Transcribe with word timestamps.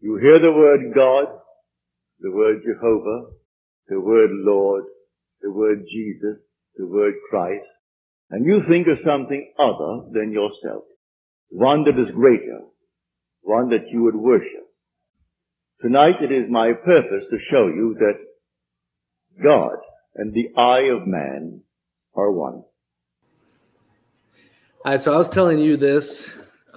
You 0.00 0.16
hear 0.16 0.38
the 0.38 0.52
word 0.52 0.94
God, 0.94 1.26
the 2.20 2.30
word 2.30 2.62
Jehovah, 2.64 3.30
the 3.88 4.00
word 4.00 4.30
Lord, 4.32 4.84
the 5.42 5.50
word 5.50 5.84
Jesus, 5.90 6.36
the 6.76 6.86
word 6.86 7.14
Christ, 7.30 7.66
and 8.30 8.44
you 8.44 8.60
think 8.68 8.86
of 8.86 8.98
something 9.04 9.52
other 9.58 10.02
than 10.12 10.32
yourself. 10.32 10.84
One 11.50 11.84
that 11.84 11.98
is 11.98 12.14
greater, 12.14 12.60
one 13.40 13.70
that 13.70 13.88
you 13.90 14.02
would 14.02 14.14
worship. 14.14 14.66
Tonight 15.80 16.20
it 16.20 16.32
is 16.32 16.50
my 16.50 16.72
purpose 16.72 17.24
to 17.30 17.38
show 17.50 17.66
you 17.66 17.96
that 17.98 18.18
God 19.42 19.78
and 20.14 20.34
the 20.34 20.50
eye 20.56 20.90
of 20.94 21.06
man 21.06 21.62
are 22.14 22.30
one. 22.30 22.62
All 24.84 24.92
right, 24.92 25.00
so 25.00 25.14
I 25.14 25.16
was 25.16 25.30
telling 25.30 25.58
you 25.58 25.76
this 25.76 26.30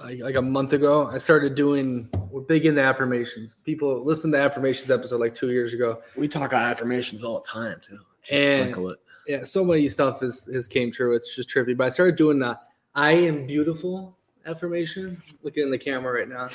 like, 0.04 0.20
like 0.20 0.34
a 0.36 0.42
month 0.42 0.72
ago. 0.72 1.06
I 1.08 1.18
started 1.18 1.54
doing 1.54 2.08
we're 2.30 2.40
big 2.42 2.66
into 2.66 2.82
affirmations. 2.82 3.56
People 3.64 4.04
listen 4.04 4.32
to 4.32 4.38
affirmations 4.40 4.90
episode 4.90 5.20
like 5.20 5.34
two 5.34 5.50
years 5.50 5.74
ago. 5.74 6.00
We 6.16 6.28
talk 6.28 6.50
about 6.50 6.62
affirmations 6.70 7.22
all 7.22 7.40
the 7.40 7.48
time 7.48 7.80
too. 7.86 7.98
Just 8.22 8.32
And- 8.32 8.62
sprinkle 8.70 8.90
it. 8.90 8.98
Yeah, 9.28 9.44
so 9.44 9.64
many 9.64 9.88
stuff 9.88 10.18
has 10.20 10.46
has 10.52 10.66
came 10.66 10.90
true. 10.90 11.14
It's 11.14 11.36
just 11.36 11.48
trippy. 11.48 11.76
But 11.76 11.84
I 11.84 11.88
started 11.90 12.16
doing 12.16 12.40
the 12.40 12.58
"I 12.94 13.12
am 13.12 13.46
beautiful" 13.46 14.18
affirmation. 14.46 15.22
Looking 15.44 15.62
in 15.62 15.70
the 15.70 15.78
camera 15.78 16.12
right 16.12 16.28
now, 16.28 16.48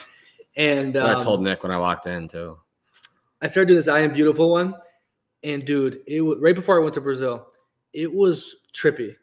and 0.57 0.97
um, 0.97 1.17
I 1.17 1.23
told 1.23 1.41
Nick 1.43 1.63
when 1.63 1.71
I 1.71 1.77
walked 1.77 2.07
in 2.07 2.27
too. 2.27 2.57
I 3.41 3.47
started 3.47 3.67
doing 3.67 3.77
this 3.77 3.87
"I 3.87 4.01
am 4.01 4.11
beautiful" 4.11 4.49
one, 4.49 4.75
and 5.43 5.63
dude, 5.63 6.01
it 6.07 6.19
was 6.19 6.39
right 6.41 6.55
before 6.55 6.75
I 6.77 6.81
went 6.83 6.93
to 6.95 7.01
Brazil. 7.01 7.47
It 7.93 8.13
was 8.13 8.53
trippy. 8.73 9.15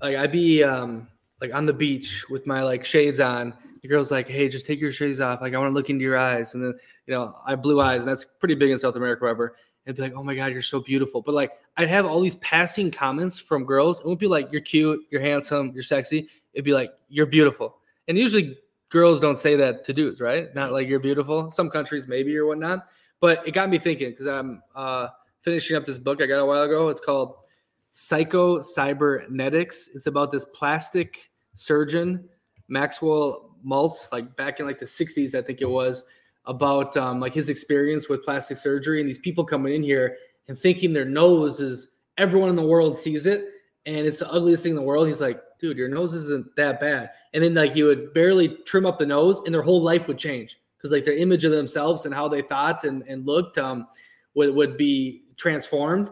Like 0.00 0.16
I'd 0.16 0.30
be 0.30 0.62
um 0.62 1.08
like 1.40 1.52
on 1.52 1.66
the 1.66 1.72
beach 1.72 2.24
with 2.30 2.46
my 2.46 2.62
like 2.62 2.84
shades 2.84 3.18
on. 3.18 3.52
The 3.82 3.88
girl's 3.88 4.10
like, 4.10 4.28
"Hey, 4.28 4.48
just 4.48 4.64
take 4.64 4.80
your 4.80 4.92
shades 4.92 5.20
off. 5.20 5.40
Like 5.40 5.54
I 5.54 5.58
want 5.58 5.70
to 5.70 5.74
look 5.74 5.90
into 5.90 6.04
your 6.04 6.16
eyes." 6.16 6.54
And 6.54 6.62
then 6.62 6.74
you 7.06 7.14
know 7.14 7.34
I 7.44 7.50
have 7.50 7.62
blue 7.62 7.80
eyes, 7.80 8.00
and 8.00 8.08
that's 8.08 8.24
pretty 8.24 8.54
big 8.54 8.70
in 8.70 8.78
South 8.78 8.96
America, 8.96 9.24
whatever. 9.24 9.56
And 9.86 9.96
be 9.96 10.02
like, 10.02 10.14
"Oh 10.14 10.22
my 10.22 10.34
god, 10.34 10.52
you're 10.52 10.62
so 10.62 10.80
beautiful." 10.80 11.20
But 11.20 11.34
like 11.34 11.52
I'd 11.76 11.88
have 11.88 12.06
all 12.06 12.20
these 12.20 12.36
passing 12.36 12.90
comments 12.90 13.38
from 13.38 13.64
girls. 13.64 14.00
It 14.00 14.06
wouldn't 14.06 14.20
be 14.20 14.28
like, 14.28 14.52
"You're 14.52 14.60
cute, 14.60 15.00
you're 15.10 15.20
handsome, 15.20 15.72
you're 15.74 15.82
sexy." 15.82 16.28
It'd 16.52 16.64
be 16.64 16.74
like, 16.74 16.92
"You're 17.08 17.26
beautiful." 17.26 17.78
And 18.08 18.16
usually 18.16 18.58
girls 18.88 19.20
don't 19.20 19.38
say 19.38 19.56
that 19.56 19.84
to 19.84 19.92
dudes, 19.92 20.20
right? 20.20 20.54
Not 20.54 20.70
like 20.70 20.88
you're 20.88 21.00
beautiful. 21.00 21.50
Some 21.50 21.70
countries 21.70 22.06
maybe 22.06 22.36
or 22.36 22.46
whatnot. 22.46 22.86
But 23.20 23.46
it 23.46 23.52
got 23.52 23.70
me 23.70 23.78
thinking 23.78 24.10
because 24.10 24.26
I'm 24.26 24.62
uh, 24.74 25.08
finishing 25.40 25.76
up 25.76 25.86
this 25.86 25.98
book 25.98 26.20
I 26.22 26.26
got 26.26 26.40
a 26.40 26.46
while 26.46 26.62
ago. 26.62 26.88
It's 26.88 27.00
called 27.00 27.36
Psycho 27.90 28.60
Cybernetics. 28.60 29.90
It's 29.94 30.06
about 30.06 30.30
this 30.30 30.44
plastic 30.44 31.30
surgeon, 31.54 32.28
Maxwell 32.68 33.51
Maltz, 33.66 34.10
like 34.12 34.36
back 34.36 34.60
in 34.60 34.66
like 34.66 34.78
the 34.78 34.86
60s, 34.86 35.34
I 35.34 35.42
think 35.42 35.60
it 35.60 35.70
was, 35.70 36.04
about 36.46 36.96
um, 36.96 37.20
like 37.20 37.32
his 37.32 37.48
experience 37.48 38.08
with 38.08 38.24
plastic 38.24 38.56
surgery 38.56 39.00
and 39.00 39.08
these 39.08 39.18
people 39.18 39.44
coming 39.44 39.74
in 39.74 39.82
here 39.82 40.16
and 40.48 40.58
thinking 40.58 40.92
their 40.92 41.04
nose 41.04 41.60
is 41.60 41.92
everyone 42.18 42.48
in 42.48 42.56
the 42.56 42.66
world 42.66 42.98
sees 42.98 43.26
it 43.26 43.46
and 43.86 44.06
it's 44.06 44.18
the 44.18 44.30
ugliest 44.30 44.62
thing 44.62 44.70
in 44.70 44.76
the 44.76 44.82
world. 44.82 45.06
He's 45.06 45.20
like, 45.20 45.40
dude, 45.58 45.76
your 45.76 45.88
nose 45.88 46.14
isn't 46.14 46.54
that 46.56 46.80
bad. 46.80 47.10
And 47.32 47.42
then 47.42 47.54
like 47.54 47.72
he 47.72 47.82
would 47.82 48.12
barely 48.12 48.48
trim 48.64 48.86
up 48.86 48.98
the 48.98 49.06
nose 49.06 49.40
and 49.44 49.54
their 49.54 49.62
whole 49.62 49.82
life 49.82 50.08
would 50.08 50.18
change 50.18 50.58
because 50.76 50.90
like 50.90 51.04
their 51.04 51.14
image 51.14 51.44
of 51.44 51.52
themselves 51.52 52.06
and 52.06 52.14
how 52.14 52.28
they 52.28 52.42
thought 52.42 52.84
and, 52.84 53.02
and 53.06 53.24
looked 53.24 53.58
um, 53.58 53.86
would, 54.34 54.54
would 54.54 54.76
be 54.76 55.22
transformed. 55.36 56.10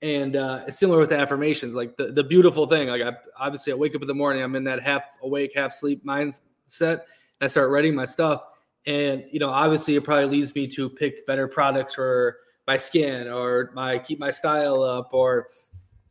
And 0.00 0.34
uh, 0.34 0.68
similar 0.68 0.98
with 0.98 1.10
the 1.10 1.18
affirmations, 1.18 1.76
like 1.76 1.96
the, 1.96 2.10
the 2.10 2.24
beautiful 2.24 2.66
thing. 2.66 2.88
Like 2.88 3.02
I 3.02 3.12
obviously 3.38 3.72
I 3.72 3.76
wake 3.76 3.94
up 3.94 4.02
in 4.02 4.08
the 4.08 4.14
morning, 4.14 4.42
I'm 4.42 4.56
in 4.56 4.64
that 4.64 4.82
half 4.82 5.04
awake, 5.22 5.52
half 5.54 5.72
sleep 5.72 6.04
mindset. 6.72 7.02
I 7.40 7.46
start 7.46 7.70
writing 7.70 7.94
my 7.94 8.04
stuff. 8.04 8.42
And 8.86 9.24
you 9.30 9.38
know, 9.38 9.50
obviously 9.50 9.96
it 9.96 10.04
probably 10.04 10.26
leads 10.26 10.54
me 10.54 10.66
to 10.68 10.88
pick 10.88 11.26
better 11.26 11.46
products 11.46 11.94
for 11.94 12.38
my 12.66 12.76
skin 12.76 13.28
or 13.28 13.70
my 13.74 13.98
keep 13.98 14.18
my 14.18 14.30
style 14.30 14.82
up 14.82 15.10
or 15.12 15.48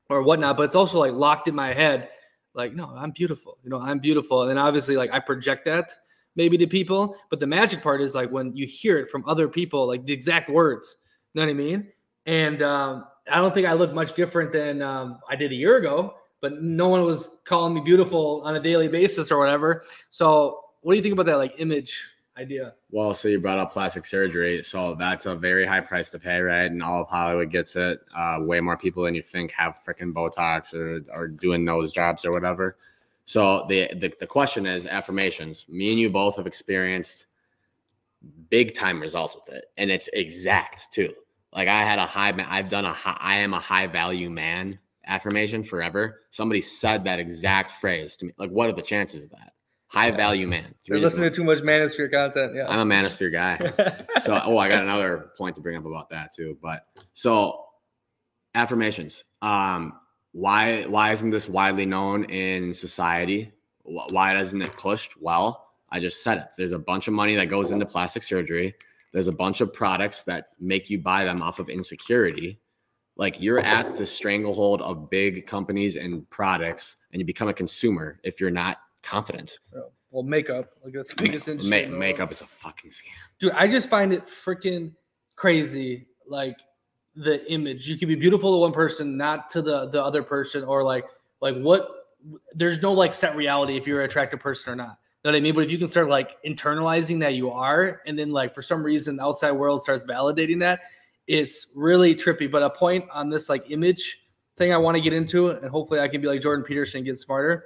or 0.10 0.24
whatnot. 0.24 0.58
But 0.58 0.64
it's 0.64 0.76
also 0.76 1.00
like 1.00 1.14
locked 1.14 1.48
in 1.48 1.56
my 1.56 1.74
head, 1.74 2.10
like, 2.54 2.74
no, 2.74 2.94
I'm 2.96 3.12
beautiful. 3.12 3.58
You 3.64 3.70
know, 3.70 3.80
I'm 3.80 4.00
beautiful. 4.00 4.50
And 4.50 4.60
obviously 4.60 4.96
like 4.96 5.12
I 5.12 5.20
project 5.20 5.66
that 5.66 5.94
maybe 6.36 6.58
to 6.58 6.68
people. 6.68 7.16
But 7.30 7.40
the 7.40 7.48
magic 7.48 7.82
part 7.82 8.02
is 8.02 8.16
like 8.16 8.30
when 8.30 8.56
you 8.56 8.66
hear 8.66 8.98
it 8.98 9.10
from 9.10 9.24
other 9.28 9.48
people, 9.48 9.88
like 9.88 10.06
the 10.06 10.14
exact 10.14 10.50
words. 10.50 10.96
You 11.34 11.42
know 11.42 11.48
what 11.48 11.52
I 11.52 11.54
mean? 11.54 11.88
And 12.26 12.62
um, 12.62 13.06
I 13.30 13.38
don't 13.38 13.54
think 13.54 13.68
I 13.68 13.74
look 13.74 13.94
much 13.94 14.14
different 14.14 14.52
than 14.52 14.82
um, 14.82 15.20
I 15.30 15.36
did 15.36 15.52
a 15.52 15.56
year 15.56 15.78
ago, 15.78 16.14
but 16.42 16.62
no 16.62 16.90
one 16.90 17.04
was 17.04 17.38
calling 17.46 17.74
me 17.74 17.82
beautiful 17.82 18.42
on 18.44 18.56
a 18.56 18.60
daily 18.60 18.88
basis 18.88 19.32
or 19.32 19.40
whatever. 19.40 19.84
So, 20.10 20.66
what 20.82 20.94
do 20.94 20.98
you 20.98 21.04
think 21.04 21.14
about 21.14 21.28
that 21.28 21.38
like 21.38 21.54
image 21.60 22.10
idea? 22.38 22.74
Well, 22.90 23.14
so 23.14 23.28
you 23.28 23.40
brought 23.40 23.60
up 23.60 23.72
plastic 23.72 24.06
surgery. 24.06 24.64
So 24.64 24.96
that's 24.96 25.28
a 25.28 25.36
very 25.36 25.66
high 25.66 25.82
price 25.82 26.10
to 26.12 26.20
pay, 26.20 26.40
right? 26.40 26.72
And 26.72 26.82
all 26.82 27.04
of 27.04 27.08
Hollywood 27.08 27.52
gets 27.52 27.76
it. 27.76 28.00
Uh, 28.16 28.40
way 28.42 28.60
more 28.60 28.78
people 28.78 29.04
than 29.04 29.16
you 29.16 29.22
think 29.22 29.52
have 29.52 29.80
freaking 29.86 30.12
Botox 30.12 30.74
or 30.74 31.06
are 31.14 31.28
doing 31.28 31.64
nose 31.64 31.92
jobs 31.92 32.26
or 32.26 32.32
whatever. 32.32 32.78
So 33.26 33.66
the, 33.70 33.90
the 33.94 34.14
the 34.20 34.28
question 34.28 34.66
is 34.66 34.88
affirmations. 34.88 35.66
Me 35.70 35.92
and 35.92 36.00
you 36.00 36.10
both 36.10 36.36
have 36.38 36.48
experienced 36.48 37.28
big 38.50 38.74
time 38.74 39.00
results 39.00 39.36
with 39.36 39.56
it, 39.56 39.66
and 39.78 39.92
it's 39.92 40.10
exact 40.14 40.92
too. 40.92 41.14
Like 41.54 41.68
I 41.68 41.84
had 41.84 42.00
a 42.00 42.06
high, 42.06 42.34
I've 42.50 42.70
done 42.70 42.86
a 42.86 42.94
high, 42.94 43.18
I 43.20 43.38
am 43.38 43.54
a 43.54 43.60
high 43.60 43.88
value 43.88 44.30
man 44.30 44.80
affirmation 45.12 45.64
forever. 45.64 46.22
Somebody 46.32 46.62
said 46.62 47.04
that 47.04 47.20
exact 47.20 47.72
phrase 47.72 48.16
to 48.18 48.26
me. 48.26 48.34
Like, 48.38 48.50
what 48.50 48.70
are 48.70 48.74
the 48.74 48.82
chances 48.82 49.24
of 49.24 49.30
that? 49.32 49.54
High 49.88 50.12
value 50.12 50.48
man. 50.48 50.74
You're 50.86 51.00
listening 51.00 51.30
to 51.30 51.36
too 51.36 51.44
much 51.44 51.60
manosphere 51.60 52.10
content. 52.10 52.56
Yeah. 52.56 52.68
I'm 52.68 52.80
a 52.90 52.96
manosphere 52.96 53.32
guy. 53.32 53.58
so 54.22 54.42
oh 54.46 54.58
i 54.58 54.70
got 54.70 54.84
another 54.84 55.32
point 55.38 55.56
to 55.56 55.62
bring 55.62 55.78
up 55.78 55.86
about 55.86 56.10
that 56.10 56.34
too 56.34 56.58
but 56.62 56.86
so 57.14 57.66
affirmations 58.56 59.24
um 59.42 59.94
why 60.32 60.84
why 60.84 61.12
isn't 61.12 61.32
this 61.32 61.50
widely 61.50 61.86
known 61.86 62.24
in 62.26 62.74
society 62.74 63.52
why 63.84 64.34
doesn't 64.34 64.62
it 64.62 64.72
pushed 64.78 65.20
well 65.20 65.68
i 65.90 66.00
just 66.00 66.24
said 66.24 66.38
it 66.38 66.48
there's 66.58 66.72
a 66.72 66.80
bunch 66.80 67.08
of 67.08 67.14
money 67.14 67.36
that 67.36 67.48
goes 67.48 67.72
into 67.72 67.86
plastic 67.86 68.24
surgery 68.24 68.74
there's 69.14 69.28
a 69.28 69.32
bunch 69.32 69.60
of 69.60 69.74
products 69.74 70.24
that 70.24 70.50
make 70.60 70.90
you 70.90 71.00
buy 71.00 71.26
them 71.26 71.42
off 71.42 71.60
of 71.60 71.70
insecurity 71.70 72.60
like 73.22 73.40
you're 73.40 73.60
at 73.60 73.96
the 73.98 74.06
stranglehold 74.06 74.82
of 74.82 75.08
big 75.12 75.46
companies 75.46 75.96
and 75.96 76.28
products 76.32 76.98
and 77.14 77.20
you 77.20 77.26
become 77.26 77.48
a 77.48 77.54
consumer 77.54 78.20
if 78.24 78.42
you're 78.42 78.50
not 78.50 78.80
confident. 79.04 79.60
Well, 80.10 80.24
makeup, 80.24 80.72
like 80.84 80.94
that's 80.94 81.14
the 81.14 81.22
biggest 81.22 81.48
industry. 81.48 81.70
Ma- 81.70 81.76
in 81.78 81.84
the 81.84 81.90
world. 81.92 82.00
makeup 82.00 82.32
is 82.32 82.42
a 82.42 82.48
fucking 82.48 82.90
scam. 82.90 83.12
Dude 83.40 83.52
i 83.52 83.68
just 83.68 83.92
find 83.92 84.12
it 84.12 84.26
freaking 84.26 84.94
crazy 85.36 86.08
like 86.28 86.58
the 87.16 87.50
image. 87.52 87.88
You 87.88 87.96
can 87.96 88.08
be 88.08 88.16
beautiful 88.16 88.54
to 88.54 88.58
one 88.58 88.74
person 88.74 89.18
not 89.18 89.52
to 89.52 89.62
the 89.62 89.86
the 89.90 90.04
other 90.04 90.24
person 90.24 90.64
or 90.64 90.84
like 90.84 91.06
like 91.42 91.56
what 91.62 91.90
there's 92.56 92.82
no 92.82 92.92
like 92.92 93.14
set 93.14 93.36
reality 93.36 93.78
if 93.78 93.86
you're 93.86 94.00
an 94.00 94.06
attractive 94.06 94.40
person 94.40 94.74
or 94.74 94.76
not. 94.76 94.98
You 95.24 95.30
know 95.30 95.36
what 95.36 95.38
i 95.38 95.42
mean? 95.42 95.54
But 95.54 95.64
if 95.66 95.72
you 95.72 95.78
can 95.78 95.88
start 95.88 96.10
like 96.10 96.44
internalizing 96.44 97.20
that 97.20 97.36
you 97.36 97.52
are 97.52 98.02
and 98.08 98.18
then 98.18 98.32
like 98.32 98.56
for 98.56 98.64
some 98.64 98.82
reason 98.82 99.18
the 99.18 99.24
outside 99.24 99.52
world 99.52 99.84
starts 99.84 100.04
validating 100.04 100.60
that 100.62 100.80
it's 101.32 101.68
really 101.76 102.14
trippy 102.14 102.52
but 102.52 102.62
a 102.62 102.70
point 102.70 103.06
on 103.12 103.30
this 103.30 103.48
like 103.48 103.72
image 103.72 104.20
thing 104.58 104.74
i 104.74 104.78
want 104.78 104.96
to 104.96 105.02
get 105.02 105.14
into 105.14 105.50
and 105.50 105.70
hopefully 105.70 106.00
i 106.00 106.08
can 106.08 106.20
be 106.20 106.28
like 106.28 106.42
jordan 106.42 106.66
peterson 106.66 106.98
and 107.00 107.06
get 107.06 107.18
smarter 107.18 107.66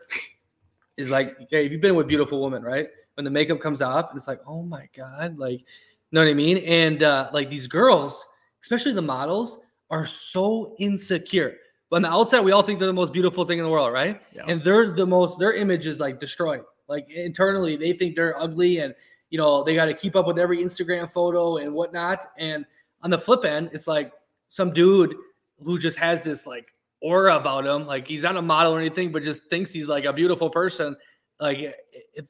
is 0.97 1.09
like 1.09 1.39
okay 1.41 1.65
if 1.65 1.71
you've 1.71 1.81
been 1.81 1.95
with 1.95 2.07
beautiful 2.07 2.41
women 2.41 2.63
right? 2.63 2.87
When 3.15 3.23
the 3.23 3.31
makeup 3.31 3.61
comes 3.61 3.81
off 3.81 4.09
and 4.09 4.17
it's 4.17 4.27
like 4.27 4.41
oh 4.47 4.63
my 4.63 4.89
god 4.95 5.37
like 5.37 5.59
you 5.59 5.65
know 6.11 6.21
what 6.21 6.29
i 6.29 6.33
mean? 6.33 6.57
And 6.57 7.03
uh 7.03 7.29
like 7.33 7.49
these 7.49 7.67
girls 7.67 8.25
especially 8.61 8.93
the 8.93 9.01
models 9.01 9.59
are 9.89 10.05
so 10.05 10.75
insecure. 10.79 11.55
But 11.89 11.97
on 11.97 12.01
the 12.01 12.09
outside 12.11 12.41
we 12.41 12.51
all 12.51 12.61
think 12.61 12.79
they're 12.79 12.87
the 12.87 12.93
most 12.93 13.13
beautiful 13.13 13.45
thing 13.45 13.59
in 13.59 13.65
the 13.65 13.71
world 13.71 13.93
right? 13.93 14.21
Yeah. 14.33 14.45
and 14.47 14.61
they're 14.61 14.91
the 14.91 15.05
most 15.05 15.39
their 15.39 15.53
image 15.53 15.87
is 15.87 15.99
like 15.99 16.19
destroyed. 16.19 16.61
Like 16.87 17.09
internally 17.09 17.75
they 17.77 17.93
think 17.93 18.15
they're 18.15 18.39
ugly 18.39 18.79
and 18.79 18.93
you 19.29 19.37
know 19.37 19.63
they 19.63 19.75
got 19.75 19.85
to 19.85 19.93
keep 19.93 20.15
up 20.15 20.27
with 20.27 20.37
every 20.37 20.59
instagram 20.59 21.09
photo 21.09 21.57
and 21.57 21.73
whatnot 21.73 22.25
and 22.37 22.65
on 23.05 23.09
the 23.09 23.17
flip 23.17 23.45
end 23.45 23.69
it's 23.71 23.87
like 23.87 24.11
some 24.49 24.73
dude 24.73 25.15
who 25.63 25.79
just 25.79 25.97
has 25.97 26.23
this 26.23 26.45
like 26.45 26.65
aura 27.01 27.37
about 27.37 27.65
him 27.65 27.85
like 27.87 28.05
he's 28.05 28.23
not 28.23 28.35
a 28.35 28.41
model 28.41 28.75
or 28.75 28.79
anything 28.79 29.11
but 29.11 29.23
just 29.23 29.43
thinks 29.43 29.71
he's 29.71 29.87
like 29.87 30.03
a 30.03 30.11
beautiful 30.11 30.49
person 30.49 30.97
like 31.39 31.75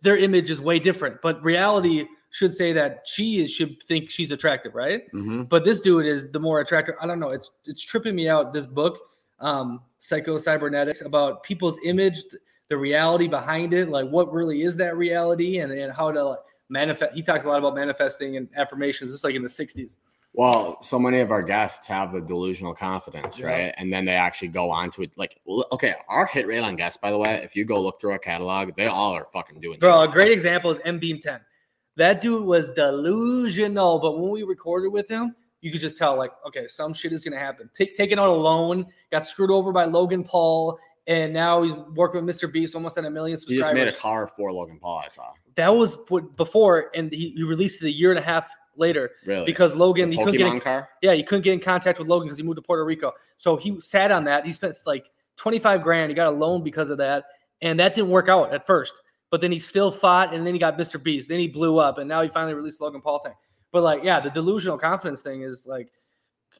their 0.01 0.17
image 0.17 0.49
is 0.49 0.59
way 0.59 0.79
different. 0.79 1.21
But 1.21 1.43
reality 1.43 2.05
should 2.31 2.53
say 2.53 2.73
that 2.73 3.03
she 3.05 3.39
is, 3.39 3.51
should 3.51 3.81
think 3.83 4.09
she's 4.09 4.31
attractive 4.31 4.75
right? 4.75 5.03
Hmm 5.11 5.43
but 5.43 5.63
this 5.63 5.79
dude 5.79 6.05
is 6.05 6.31
the 6.31 6.39
more 6.39 6.59
attractive. 6.61 6.95
I 7.01 7.07
don't 7.07 7.19
know. 7.19 7.27
It's 7.27 7.51
it's 7.65 7.83
tripping 7.83 8.15
me 8.15 8.29
out 8.29 8.53
this 8.53 8.65
book 8.65 8.97
um 9.39 9.81
psycho 9.97 10.37
cybernetics 10.37 11.01
about 11.01 11.43
people's 11.43 11.77
image 11.83 12.23
the 12.69 12.77
reality 12.77 13.27
behind 13.27 13.73
it 13.73 13.89
like 13.89 14.07
what 14.07 14.31
really 14.31 14.61
is 14.61 14.77
that 14.77 14.95
reality 14.95 15.57
and, 15.57 15.73
and 15.73 15.91
how 15.91 16.09
to 16.09 16.23
like, 16.23 16.39
manifest 16.69 17.13
he 17.13 17.21
talks 17.21 17.43
a 17.43 17.47
lot 17.47 17.59
about 17.59 17.75
manifesting 17.75 18.37
and 18.37 18.47
affirmations. 18.55 19.09
This 19.11 19.17
is 19.17 19.23
like 19.23 19.35
in 19.35 19.43
the 19.43 19.49
60s 19.49 19.97
Well, 20.37 20.81
so 20.81 20.99
many 20.99 21.19
of 21.21 21.31
our 21.31 21.41
guests 21.41 21.87
have 21.87 22.11
the 22.11 22.19
delusional 22.19 22.73
confidence, 22.73 23.39
Yeah. 23.39 23.45
right? 23.47 23.73
And 23.77 23.91
then 23.91 24.03
they 24.03 24.11
actually 24.13 24.49
go 24.49 24.69
on 24.69 24.91
to 24.91 25.03
it. 25.03 25.11
Like, 25.17 25.39
okay, 25.71 25.95
our 26.09 26.25
hit 26.25 26.45
rate 26.45 26.59
on 26.59 26.75
guests, 26.75 26.97
by 26.97 27.09
the 27.11 27.17
way, 27.17 27.39
if 27.43 27.55
you 27.55 27.63
go 27.63 27.79
look 27.81 28.01
through 28.01 28.11
our 28.11 28.19
catalog, 28.19 28.75
they 28.75 28.87
all 28.87 29.13
are 29.13 29.27
fucking 29.31 29.61
doing. 29.61 29.79
bro 29.79 30.01
a 30.01 30.07
great 30.09 30.31
example 30.33 30.69
is 30.71 30.79
m 30.83 30.99
beam 30.99 31.19
10 31.21 31.39
That 31.95 32.19
dude 32.19 32.45
was 32.45 32.69
delusional. 32.71 33.99
But 33.99 34.19
when 34.19 34.29
we 34.29 34.43
recorded 34.43 34.89
with 34.91 35.07
him, 35.07 35.35
you 35.61 35.71
could 35.71 35.79
just 35.81 35.95
tell, 35.97 36.17
like, 36.17 36.31
okay, 36.45 36.67
some 36.67 36.93
shit 36.93 37.13
is 37.13 37.23
gonna 37.23 37.39
happen. 37.39 37.69
Take 37.73 37.95
taking 37.95 38.19
out 38.19 38.27
a 38.27 38.33
loan, 38.33 38.85
got 39.11 39.25
screwed 39.25 39.49
over 39.51 39.71
by 39.71 39.85
Logan 39.85 40.23
Paul, 40.25 40.77
and 41.07 41.33
now 41.33 41.63
he's 41.63 41.73
working 41.95 42.23
with 42.25 42.35
Mr. 42.35 42.51
Beast, 42.51 42.75
almost 42.75 42.97
at 42.97 43.05
a 43.05 43.09
million 43.09 43.37
subscribers. 43.37 43.67
He 43.67 43.73
just 43.73 43.73
made 43.73 43.87
a 43.87 43.97
car 43.97 44.27
for 44.27 44.51
Logan 44.51 44.79
Paul. 44.81 45.01
I 45.05 45.07
saw. 45.07 45.31
that 45.55 45.69
was 45.69 45.97
what- 46.09 46.35
before, 46.35 46.91
and 46.93 47.09
he, 47.13 47.29
he 47.37 47.43
released 47.43 47.81
it 47.81 47.85
a 47.87 47.91
year 47.91 48.09
and 48.09 48.19
a 48.19 48.21
half 48.21 48.49
later 48.77 49.11
Really? 49.25 49.45
because 49.45 49.73
Logan 49.75 50.11
he 50.11 50.17
couldn't 50.17 50.37
get 50.37 50.47
in, 50.53 50.59
car. 50.59 50.89
yeah 51.01 51.13
he 51.13 51.23
couldn't 51.23 51.43
get 51.43 51.53
in 51.53 51.59
contact 51.59 51.99
with 51.99 52.07
Logan 52.07 52.27
because 52.27 52.37
he 52.37 52.43
moved 52.43 52.57
to 52.57 52.61
Puerto 52.61 52.83
Rico. 52.85 53.11
So 53.37 53.55
he 53.57 53.79
sat 53.81 54.11
on 54.11 54.23
that. 54.25 54.45
He 54.45 54.51
spent 54.53 54.75
like 54.85 55.05
twenty 55.37 55.59
five 55.59 55.81
grand. 55.81 56.09
He 56.09 56.15
got 56.15 56.27
a 56.27 56.35
loan 56.37 56.63
because 56.63 56.89
of 56.89 56.97
that, 56.99 57.25
and 57.61 57.79
that 57.79 57.95
didn't 57.95 58.09
work 58.11 58.29
out 58.29 58.53
at 58.53 58.65
first. 58.65 58.93
But 59.31 59.41
then 59.41 59.51
he 59.51 59.59
still 59.59 59.91
fought, 59.91 60.33
and 60.33 60.45
then 60.45 60.53
he 60.53 60.59
got 60.59 60.77
Mr. 60.77 61.01
Beast. 61.01 61.27
Then 61.29 61.39
he 61.39 61.47
blew 61.47 61.77
up, 61.79 61.97
and 61.97 62.07
now 62.07 62.21
he 62.21 62.29
finally 62.29 62.53
released 62.53 62.79
Logan 62.79 63.01
Paul 63.01 63.19
thing. 63.19 63.33
But 63.71 63.81
like, 63.83 64.03
yeah, 64.03 64.19
the 64.21 64.29
delusional 64.29 64.77
confidence 64.77 65.21
thing 65.21 65.41
is 65.41 65.65
like, 65.67 65.89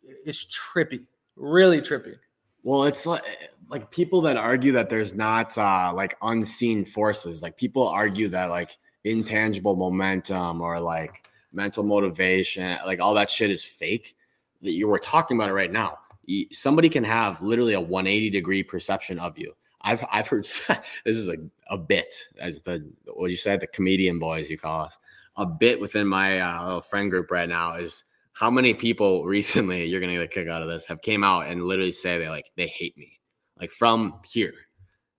it's 0.04 0.46
trippy, 0.46 1.06
really 1.36 1.80
trippy. 1.80 2.16
Well, 2.64 2.84
it's 2.86 3.06
like 3.06 3.24
like 3.70 3.92
people 3.92 4.22
that 4.24 4.38
argue 4.38 4.72
that 4.74 4.90
there's 4.90 5.14
not 5.14 5.58
uh 5.58 5.92
like 5.96 6.18
unseen 6.22 6.84
forces. 6.86 7.42
Like 7.42 7.58
people 7.58 7.88
argue 7.88 8.28
that 8.30 8.50
like 8.50 8.76
intangible 9.04 9.76
momentum 9.76 10.62
or 10.62 10.80
like 10.80 11.30
mental 11.56 11.84
motivation, 11.84 12.78
like 12.86 13.00
all 13.02 13.14
that 13.14 13.30
shit 13.30 13.50
is 13.50 13.64
fake. 13.64 14.16
That 14.62 14.72
you 14.72 14.88
were 14.88 15.00
talking 15.00 15.38
about 15.38 15.50
it 15.50 15.54
right 15.54 15.72
now. 15.72 16.00
Somebody 16.52 16.90
can 16.90 17.04
have 17.04 17.42
literally 17.42 17.74
a 17.74 17.82
180 17.82 18.30
degree 18.32 18.64
perception 18.64 19.20
of 19.20 19.38
you. 19.38 19.54
I've 19.86 20.04
I've 20.12 20.28
heard 20.28 20.44
this 21.06 21.18
is 21.18 21.30
a, 21.30 21.38
a 21.70 21.78
bit 21.78 22.14
as 22.40 22.62
the 22.62 22.86
what 23.14 23.30
you 23.30 23.38
said 23.38 23.60
the 23.60 23.68
comedian 23.68 24.20
boys 24.20 24.50
you 24.50 24.58
call 24.58 24.82
us 24.82 24.98
a 25.38 25.46
bit 25.46 25.80
within 25.80 26.08
my 26.08 26.40
uh, 26.40 26.66
little 26.66 26.82
friend 26.82 27.12
group 27.12 27.30
right 27.30 27.48
now 27.48 27.76
is 27.76 28.04
how 28.34 28.50
many 28.50 28.74
people 28.74 29.24
recently 29.26 29.86
you're 29.86 30.02
gonna 30.02 30.14
get 30.14 30.24
a 30.24 30.28
kick 30.28 30.48
out 30.48 30.62
of 30.62 30.68
this 30.68 30.86
have 30.86 31.02
came 31.02 31.24
out 31.24 31.48
and 31.48 31.64
literally 31.64 31.92
say 31.92 32.18
they 32.18 32.28
like 32.28 32.52
they 32.58 32.68
hate 32.68 32.98
me 32.98 33.20
like 33.60 33.72
from 33.72 34.16
here 34.26 34.54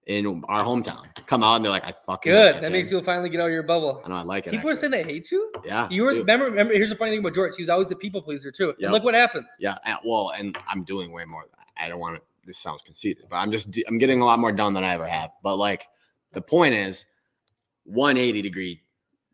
in 0.07 0.43
our 0.49 0.63
hometown 0.65 1.05
come 1.27 1.43
out 1.43 1.57
and 1.57 1.65
they're 1.65 1.73
like 1.73 1.85
i 1.85 1.93
fucking 2.07 2.31
Good. 2.31 2.55
that 2.57 2.63
That 2.63 2.71
makes 2.73 2.89
kid." 2.91 2.95
you 2.97 3.03
finally 3.03 3.29
get 3.29 3.41
out 3.41 3.47
of 3.49 3.53
your 3.53 3.65
bubble. 3.65 4.03
i 4.05 4.09
know 4.09 4.15
i 4.15 4.23
like 4.23 4.47
it 4.47 4.53
People 4.53 4.71
are 4.71 4.77
saying 4.77 4.93
they 4.93 5.03
hate 5.03 5.31
you. 5.33 5.53
yeah 5.65 5.89
You 5.91 6.03
were 6.05 6.13
dude. 6.13 6.21
remember, 6.21 6.45
remember. 6.47 6.73
Here's 6.75 6.91
the 6.91 6.97
funny 6.97 7.11
thing 7.11 7.21
about 7.21 7.35
George. 7.35 7.57
He 7.57 7.63
was 7.63 7.69
always 7.69 7.89
the 7.89 7.97
people 7.97 8.23
pleaser 8.23 8.53
too. 8.53 8.73
And 8.81 8.93
look 8.93 9.03
what 9.03 9.15
happens. 9.15 9.47
yeah 9.59 9.77
well 10.05 10.33
and 10.39 10.57
i'm 10.69 10.85
doing 10.85 11.11
way 11.13 11.25
more 11.25 11.45
i 11.77 11.89
don't 11.89 11.99
want 12.01 12.17
to 12.17 12.23
this 12.47 12.59
sounds 12.59 12.83
conceited 12.83 13.25
but 13.29 13.37
i'm 13.37 13.51
just 13.51 13.77
i'm 13.89 13.99
getting 13.99 14.21
a 14.21 14.25
lot 14.25 14.39
more 14.39 14.53
done 14.53 14.73
than 14.75 14.85
i 14.85 14.93
ever 14.95 15.07
have 15.09 15.31
but 15.43 15.57
like 15.57 15.89
the 16.33 16.41
point 16.41 16.75
is 16.75 17.05
180 17.85 18.43
degree 18.43 18.83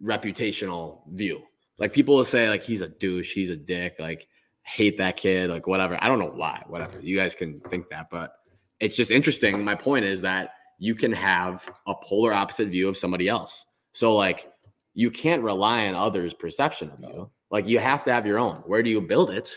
reputational 0.02 1.00
view 1.12 1.42
like 1.78 1.92
people 1.92 2.14
will 2.16 2.24
say 2.24 2.48
like 2.48 2.62
he's 2.62 2.80
a 2.80 2.88
douche 2.88 3.32
he's 3.32 3.50
a 3.50 3.56
dick 3.56 3.96
like 3.98 4.26
hate 4.62 4.96
that 4.98 5.16
kid 5.16 5.50
like 5.50 5.66
whatever 5.66 5.96
i 6.00 6.08
don't 6.08 6.18
know 6.18 6.32
why 6.34 6.62
whatever 6.68 7.00
you 7.00 7.16
guys 7.16 7.34
can 7.34 7.60
think 7.68 7.88
that 7.88 8.08
but 8.10 8.34
it's 8.80 8.96
just 8.96 9.10
interesting 9.10 9.62
my 9.64 9.74
point 9.74 10.04
is 10.04 10.22
that 10.22 10.54
you 10.82 10.96
can 10.96 11.12
have 11.12 11.68
a 11.86 11.94
polar 11.94 12.32
opposite 12.32 12.68
view 12.68 12.88
of 12.88 12.96
somebody 12.96 13.28
else. 13.28 13.64
So 13.92 14.16
like 14.16 14.50
you 14.94 15.12
can't 15.12 15.44
rely 15.44 15.86
on 15.86 15.94
others 15.94 16.34
perception 16.34 16.90
of 16.90 16.98
you. 17.00 17.30
Like 17.52 17.68
you 17.68 17.78
have 17.78 18.02
to 18.04 18.12
have 18.12 18.26
your 18.26 18.40
own. 18.40 18.56
Where 18.66 18.82
do 18.82 18.90
you 18.90 19.00
build 19.00 19.30
it? 19.30 19.48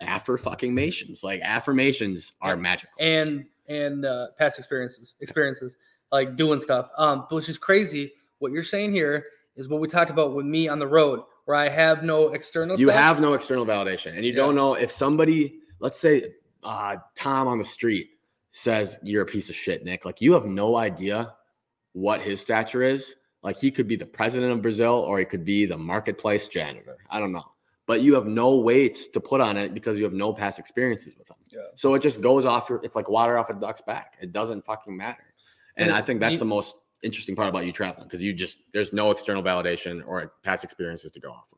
Affirmations. 0.00 1.22
Like 1.22 1.40
affirmations 1.42 2.32
are 2.40 2.56
magical. 2.56 2.94
and 2.98 3.44
and 3.68 4.04
uh, 4.04 4.28
past 4.38 4.58
experiences 4.58 5.16
experiences 5.20 5.76
like 6.12 6.36
doing 6.36 6.60
stuff. 6.60 6.88
Um 6.96 7.26
which 7.30 7.48
is 7.48 7.58
crazy 7.58 8.12
what 8.38 8.52
you're 8.52 8.62
saying 8.62 8.92
here 8.92 9.24
is 9.56 9.68
what 9.68 9.80
we 9.80 9.88
talked 9.88 10.10
about 10.10 10.34
with 10.34 10.46
me 10.46 10.68
on 10.68 10.78
the 10.78 10.86
road 10.86 11.20
where 11.46 11.56
i 11.56 11.68
have 11.68 12.02
no 12.02 12.32
external 12.34 12.78
you 12.78 12.88
stuff. 12.88 12.98
have 13.00 13.20
no 13.20 13.32
external 13.34 13.64
validation 13.64 14.14
and 14.16 14.24
you 14.24 14.32
Yeah. 14.32 14.36
don't 14.36 14.54
know 14.54 14.74
if 14.74 14.90
somebody 14.90 15.60
let's 15.78 15.98
say 15.98 16.32
uh, 16.62 16.96
tom 17.14 17.46
on 17.48 17.58
the 17.58 17.64
street 17.64 18.08
says 18.56 18.98
you're 19.02 19.22
a 19.22 19.26
piece 19.26 19.48
of 19.50 19.56
shit 19.56 19.84
nick. 19.84 20.04
Like 20.04 20.20
you 20.20 20.32
have 20.32 20.44
no 20.46 20.76
idea 20.76 21.34
what 21.92 22.22
his 22.22 22.40
stature 22.40 22.84
is. 22.84 23.16
Like 23.42 23.58
he 23.58 23.72
could 23.72 23.88
be 23.88 23.96
the 23.96 24.06
president 24.06 24.52
of 24.52 24.62
brazil 24.62 24.94
or 24.94 25.18
he 25.18 25.24
could 25.24 25.44
be 25.44 25.66
the 25.66 25.76
marketplace 25.76 26.46
janitor. 26.46 26.98
I 27.10 27.18
don't 27.18 27.32
know. 27.32 27.42
But 27.86 28.00
you 28.00 28.14
have 28.14 28.26
no 28.26 28.56
weight 28.58 29.08
to 29.12 29.20
put 29.20 29.40
on 29.40 29.56
it 29.56 29.74
because 29.74 29.98
you 29.98 30.04
have 30.04 30.12
no 30.12 30.32
past 30.32 30.60
experiences 30.60 31.14
with 31.18 31.28
him. 31.28 31.36
Yeah. 31.50 31.60
so 31.74 31.94
it 31.94 32.00
just 32.02 32.20
goes 32.20 32.44
off 32.44 32.70
your 32.70 32.80
it's 32.84 32.94
like 32.94 33.08
water 33.08 33.36
off 33.38 33.50
a 33.50 33.54
duck's 33.54 33.80
back. 33.82 34.14
It 34.20 34.32
doesn't 34.32 34.64
fucking 34.64 34.96
matter. 34.96 35.34
And 35.76 35.88
And 35.88 35.96
i 35.96 36.00
think 36.00 36.20
that's 36.20 36.34
you- 36.34 36.38
the 36.38 36.44
most 36.44 36.76
interesting 37.02 37.34
part 37.36 37.48
about 37.48 37.66
you 37.66 37.72
traveling 37.72 38.06
because 38.06 38.22
you 38.22 38.32
just 38.32 38.58
there's 38.72 38.92
no 38.92 39.10
external 39.10 39.42
validation 39.42 40.02
or 40.06 40.32
past 40.44 40.62
experiences 40.62 41.10
to 41.12 41.20
go 41.20 41.30
off 41.32 41.44
of 41.52 41.53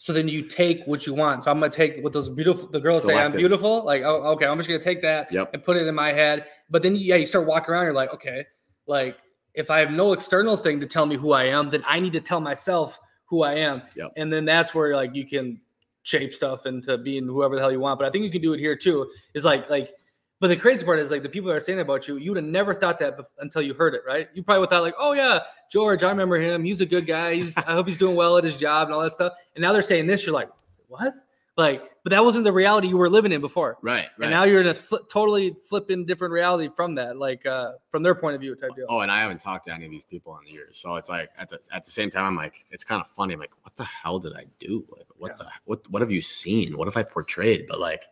so 0.00 0.12
then 0.12 0.28
you 0.28 0.42
take 0.48 0.84
what 0.86 1.06
you 1.06 1.12
want. 1.12 1.44
So 1.44 1.50
i'm 1.50 1.58
gonna 1.60 1.72
take 1.72 2.02
what 2.02 2.12
those 2.12 2.28
beautiful 2.28 2.68
the 2.68 2.80
girls 2.80 3.04
say 3.04 3.14
i'm 3.16 3.32
beautiful. 3.32 3.84
Like 3.84 4.02
oh, 4.02 4.22
okay 4.34 4.46
i'm 4.46 4.56
just 4.56 4.68
gonna 4.68 4.80
take 4.82 5.02
that 5.02 5.30
Yep. 5.32 5.50
and 5.52 5.62
put 5.64 5.76
it 5.76 5.86
in 5.86 5.94
my 5.94 6.12
head. 6.12 6.46
But 6.70 6.82
then 6.82 6.96
yeah 6.96 7.16
you 7.16 7.26
start 7.26 7.46
walking 7.46 7.72
around 7.74 7.84
you're 7.84 7.92
like 7.92 8.14
okay 8.14 8.46
like 8.86 9.16
if 9.54 9.70
i 9.70 9.80
have 9.80 9.90
no 9.90 10.12
external 10.12 10.56
thing 10.56 10.78
to 10.80 10.86
tell 10.86 11.04
me 11.04 11.16
who 11.16 11.32
i 11.32 11.44
am 11.44 11.68
then 11.68 11.82
i 11.86 11.98
need 11.98 12.12
to 12.12 12.20
tell 12.20 12.40
myself 12.40 12.98
who 13.24 13.42
i 13.42 13.54
am. 13.54 13.82
Yep. 13.96 14.12
and 14.16 14.32
then 14.32 14.44
that's 14.44 14.74
where 14.74 14.94
like 14.94 15.14
you 15.14 15.26
can 15.26 15.60
shape 16.02 16.32
stuff 16.32 16.64
into 16.64 16.96
being 16.96 17.26
whoever 17.26 17.54
the 17.56 17.60
hell 17.60 17.72
you 17.72 17.80
want. 17.80 17.98
But 17.98 18.06
i 18.06 18.10
think 18.10 18.24
you 18.24 18.30
can 18.30 18.40
do 18.40 18.52
it 18.54 18.60
here 18.60 18.76
too 18.76 19.10
is 19.34 19.44
like 19.44 19.68
like 19.68 19.92
but 20.40 20.48
the 20.48 20.56
crazy 20.56 20.84
part 20.84 20.98
is 20.98 21.10
like 21.10 21.22
the 21.22 21.28
people 21.28 21.48
that 21.48 21.56
are 21.56 21.60
saying 21.60 21.80
about 21.80 22.06
you 22.08 22.16
you 22.16 22.30
would 22.30 22.42
have 22.42 22.50
never 22.50 22.74
thought 22.74 22.98
that 22.98 23.18
until 23.38 23.62
you 23.62 23.74
heard 23.74 23.94
it 23.94 24.02
right 24.06 24.28
you 24.34 24.42
probably 24.42 24.60
would 24.60 24.70
thought 24.70 24.82
like 24.82 24.94
oh 24.98 25.12
yeah 25.12 25.40
george 25.70 26.02
i 26.02 26.08
remember 26.08 26.36
him 26.36 26.64
he's 26.64 26.80
a 26.80 26.86
good 26.86 27.06
guy 27.06 27.34
he's 27.34 27.52
i 27.56 27.72
hope 27.72 27.86
he's 27.86 27.98
doing 27.98 28.16
well 28.16 28.36
at 28.36 28.44
his 28.44 28.56
job 28.56 28.88
and 28.88 28.94
all 28.94 29.00
that 29.00 29.12
stuff 29.12 29.34
and 29.54 29.62
now 29.62 29.72
they're 29.72 29.82
saying 29.82 30.06
this 30.06 30.24
you're 30.24 30.34
like 30.34 30.48
what 30.88 31.12
like 31.56 31.82
but 32.04 32.10
that 32.10 32.24
wasn't 32.24 32.44
the 32.44 32.52
reality 32.52 32.88
you 32.88 32.96
were 32.96 33.10
living 33.10 33.32
in 33.32 33.40
before 33.40 33.76
right 33.82 34.06
right 34.16 34.26
and 34.26 34.30
now 34.30 34.44
you're 34.44 34.60
in 34.60 34.68
a 34.68 34.72
fli 34.72 34.98
totally 35.10 35.54
flipping 35.68 36.06
different 36.06 36.32
reality 36.32 36.70
from 36.74 36.94
that, 36.94 37.16
like 37.18 37.44
uh, 37.44 37.72
from 37.90 38.02
their 38.02 38.14
point 38.14 38.34
of 38.34 38.40
view 38.40 38.54
type 38.54 38.74
deal. 38.76 38.86
Oh, 38.88 39.00
and 39.00 39.10
I 39.10 39.20
haven't 39.20 39.40
talked 39.40 39.66
to 39.66 39.74
any 39.74 39.84
of 39.84 39.90
these 39.90 40.04
people 40.04 40.38
in 40.40 40.52
years, 40.52 40.78
so 40.78 40.94
it's 40.96 41.08
like 41.08 41.30
at 41.36 41.48
the, 41.48 41.58
at 41.72 41.84
the 41.84 41.90
same 41.90 42.10
time, 42.10 42.24
I'm 42.24 42.36
like, 42.36 42.64
it's 42.70 42.84
kind 42.84 43.00
of 43.00 43.08
funny. 43.08 43.34
I'm 43.34 43.40
like, 43.40 43.52
what 43.62 43.76
the 43.76 43.84
hell 43.84 44.18
did 44.18 44.34
I 44.34 44.46
do? 44.58 44.84
Like, 44.96 45.06
what 45.16 45.36
the 45.36 45.46
what 45.64 45.90
what 45.90 46.00
have 46.00 46.10
you 46.10 46.22
seen? 46.22 46.78
What 46.78 46.86
have 46.88 46.96
I 46.96 47.02
portrayed? 47.02 47.66
But 47.68 47.80
like, 47.80 48.04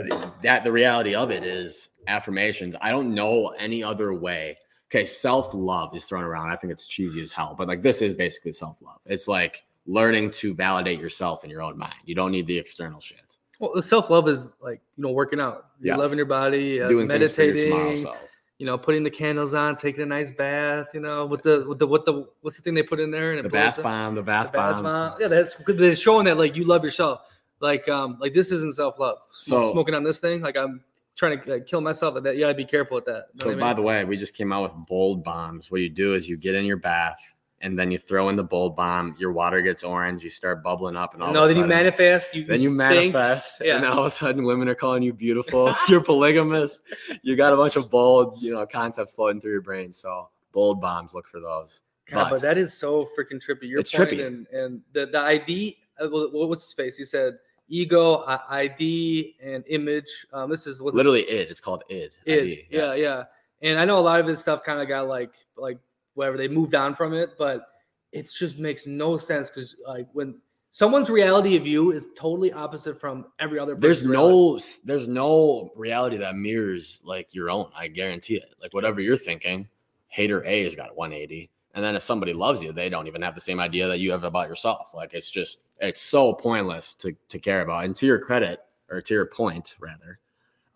the, 0.00 0.32
that 0.42 0.64
the 0.64 0.72
reality 0.72 1.14
of 1.14 1.30
it 1.30 1.44
is 1.44 1.90
affirmations. 2.06 2.74
I 2.80 2.90
don't 2.90 3.14
know 3.14 3.48
any 3.58 3.82
other 3.82 4.14
way. 4.14 4.58
Okay, 4.90 5.04
self 5.04 5.52
love 5.54 5.94
is 5.96 6.04
thrown 6.04 6.24
around. 6.24 6.50
I 6.50 6.56
think 6.56 6.72
it's 6.72 6.86
cheesy 6.86 7.20
as 7.22 7.32
hell, 7.32 7.54
but 7.56 7.68
like 7.68 7.82
this 7.82 8.02
is 8.02 8.14
basically 8.14 8.52
self 8.52 8.80
love. 8.82 8.98
It's 9.06 9.28
like 9.28 9.64
learning 9.86 10.30
to 10.32 10.54
validate 10.54 11.00
yourself 11.00 11.44
in 11.44 11.50
your 11.50 11.62
own 11.62 11.76
mind. 11.78 11.94
You 12.04 12.14
don't 12.14 12.30
need 12.32 12.46
the 12.46 12.58
external 12.58 13.00
shit. 13.00 13.18
Well, 13.58 13.80
self 13.82 14.10
love 14.10 14.28
is 14.28 14.52
like 14.60 14.80
you 14.96 15.04
know 15.04 15.12
working 15.12 15.40
out, 15.40 15.66
you're 15.80 15.94
Yes. 15.94 15.98
loving 15.98 16.16
your 16.18 16.26
body, 16.26 16.82
uh, 16.82 16.88
Doing 16.88 17.08
things 17.08 17.32
for 17.32 17.42
your 17.42 17.54
tomorrow 17.56 17.90
meditating, 17.90 18.12
you 18.58 18.66
know, 18.66 18.76
putting 18.78 19.02
the 19.02 19.10
candles 19.10 19.54
on, 19.54 19.76
taking 19.76 20.02
a 20.02 20.06
nice 20.06 20.30
bath, 20.30 20.88
you 20.94 21.00
know, 21.00 21.26
with 21.26 21.42
the 21.42 21.64
with 21.66 21.78
the 21.78 21.86
what 21.86 22.04
the 22.04 22.26
what's 22.42 22.56
the 22.56 22.62
thing 22.62 22.74
they 22.74 22.82
put 22.82 23.00
in 23.00 23.10
there 23.10 23.32
and 23.32 23.44
The 23.44 23.48
bath 23.48 23.82
bomb, 23.82 24.14
the 24.14 24.20
The 24.20 24.24
bath, 24.26 24.52
bath 24.52 24.74
bomb. 24.74 24.82
bomb. 24.84 25.14
Yeah, 25.20 25.28
that's 25.28 25.54
good. 25.54 25.78
They're 25.78 25.96
showing 25.96 26.26
that 26.26 26.36
like 26.38 26.54
you 26.54 26.64
love 26.64 26.84
yourself. 26.84 27.22
Like 27.62 27.88
um 27.88 28.18
like 28.20 28.34
this 28.34 28.52
isn't 28.52 28.74
self 28.74 28.98
love. 28.98 29.18
So- 29.32 29.70
smoking 29.72 29.94
on 29.94 30.02
this 30.02 30.18
thing, 30.20 30.42
like 30.42 30.56
I'm 30.56 30.82
trying 31.16 31.40
to 31.40 31.50
like, 31.52 31.66
kill 31.66 31.80
myself 31.80 32.14
with 32.14 32.24
that. 32.24 32.34
You 32.34 32.40
gotta 32.42 32.54
be 32.54 32.64
careful 32.64 32.96
with 32.96 33.04
that. 33.06 33.26
So 33.40 33.54
by 33.56 33.68
mean? 33.68 33.76
the 33.76 33.82
way, 33.82 34.04
we 34.04 34.16
just 34.16 34.34
came 34.34 34.52
out 34.52 34.62
with 34.64 34.72
bold 34.88 35.22
bombs. 35.22 35.70
What 35.70 35.80
you 35.80 35.88
do 35.88 36.14
is 36.14 36.28
you 36.28 36.36
get 36.36 36.54
in 36.54 36.64
your 36.64 36.76
bath 36.78 37.18
and 37.60 37.78
then 37.78 37.92
you 37.92 37.98
throw 37.98 38.28
in 38.30 38.34
the 38.34 38.42
bold 38.42 38.74
bomb. 38.74 39.14
Your 39.20 39.30
water 39.32 39.62
gets 39.62 39.84
orange. 39.84 40.24
You 40.24 40.30
start 40.30 40.64
bubbling 40.64 40.96
up, 40.96 41.14
and 41.14 41.22
all 41.22 41.32
no, 41.32 41.44
of 41.44 41.44
a 41.44 41.48
then 41.48 41.56
you 41.58 41.62
sudden, 41.62 41.76
manifest. 41.76 42.34
You 42.34 42.44
Then 42.44 42.60
you 42.60 42.70
think- 42.70 43.14
manifest, 43.14 43.62
yeah. 43.64 43.76
and 43.76 43.86
all 43.86 44.00
of 44.00 44.06
a 44.06 44.10
sudden, 44.10 44.42
women 44.44 44.68
are 44.68 44.74
calling 44.74 45.04
you 45.04 45.12
beautiful. 45.12 45.72
You're 45.88 46.00
polygamous. 46.02 46.80
You 47.22 47.36
got 47.36 47.52
a 47.52 47.56
bunch 47.56 47.76
of 47.76 47.88
bold, 47.88 48.42
you 48.42 48.52
know, 48.52 48.66
concepts 48.66 49.12
floating 49.12 49.40
through 49.40 49.52
your 49.52 49.60
brain. 49.60 49.92
So 49.92 50.28
bold 50.50 50.80
bombs, 50.80 51.14
look 51.14 51.28
for 51.28 51.38
those. 51.38 51.82
God, 52.10 52.24
but, 52.24 52.30
But- 52.30 52.42
that 52.42 52.58
is 52.58 52.76
so 52.76 53.08
freaking 53.16 53.40
trippy. 53.40 53.68
Your 53.68 53.78
It's 53.78 53.92
trippy. 53.92 54.26
and 54.26 54.48
and 54.48 54.80
the 54.92 55.06
the 55.06 55.20
ID. 55.20 55.78
uh, 56.00 56.08
what- 56.08 56.32
What's 56.48 56.64
his 56.64 56.72
face? 56.72 56.96
He 56.96 57.04
said 57.04 57.38
ego, 57.72 58.22
ID, 58.48 59.36
and 59.42 59.64
image. 59.68 60.26
Um, 60.32 60.50
this 60.50 60.66
is 60.66 60.80
what's 60.82 60.94
Literally, 60.94 61.22
id. 61.28 61.48
It's 61.50 61.60
called 61.60 61.82
id. 61.88 62.12
it. 62.26 62.40
ID, 62.40 62.66
Yeah. 62.70 62.94
yeah, 62.94 63.24
And 63.62 63.80
I 63.80 63.84
know 63.84 63.98
a 63.98 64.00
lot 64.00 64.20
of 64.20 64.26
his 64.26 64.38
stuff 64.38 64.62
kind 64.62 64.80
of 64.80 64.88
got 64.88 65.08
like 65.08 65.32
like 65.56 65.78
whatever 66.14 66.36
they 66.36 66.48
moved 66.48 66.74
on 66.74 66.94
from 66.94 67.14
it, 67.14 67.30
but 67.38 67.66
it 68.12 68.30
just 68.30 68.58
makes 68.58 68.86
no 68.86 69.16
sense 69.16 69.48
because 69.48 69.74
like 69.88 70.06
when 70.12 70.34
someone's 70.70 71.08
reality 71.08 71.56
of 71.56 71.66
you 71.66 71.92
is 71.92 72.10
totally 72.16 72.52
opposite 72.52 73.00
from 73.00 73.26
every 73.38 73.58
other. 73.58 73.74
there's 73.74 73.98
person's 74.00 74.10
reality. 74.10 74.34
no 74.34 74.60
there's 74.84 75.08
no 75.08 75.70
reality 75.76 76.16
that 76.18 76.34
mirrors 76.36 77.00
like 77.04 77.34
your 77.34 77.50
own 77.50 77.70
i 77.76 77.86
guarantee 77.88 78.36
it 78.36 78.54
like 78.60 78.72
whatever 78.72 79.00
you're 79.02 79.16
thinking 79.18 79.68
hater 80.08 80.42
a 80.46 80.62
has 80.62 80.74
got 80.74 80.96
180 80.96 81.50
and 81.74 81.82
then 81.84 81.96
if 81.96 82.02
somebody 82.02 82.32
loves 82.32 82.62
you 82.62 82.72
they 82.72 82.88
don't 82.88 83.06
even 83.06 83.22
have 83.22 83.34
the 83.34 83.40
same 83.40 83.60
idea 83.60 83.86
that 83.88 83.98
you 83.98 84.10
have 84.12 84.24
about 84.24 84.48
yourself 84.48 84.88
like 84.94 85.14
it's 85.14 85.30
just 85.30 85.64
it's 85.78 86.00
so 86.02 86.32
pointless 86.32 86.94
to 86.94 87.14
to 87.28 87.38
care 87.38 87.62
about 87.62 87.84
and 87.84 87.96
to 87.96 88.06
your 88.06 88.18
credit 88.18 88.60
or 88.90 89.00
to 89.00 89.14
your 89.14 89.26
point 89.26 89.74
rather 89.80 90.18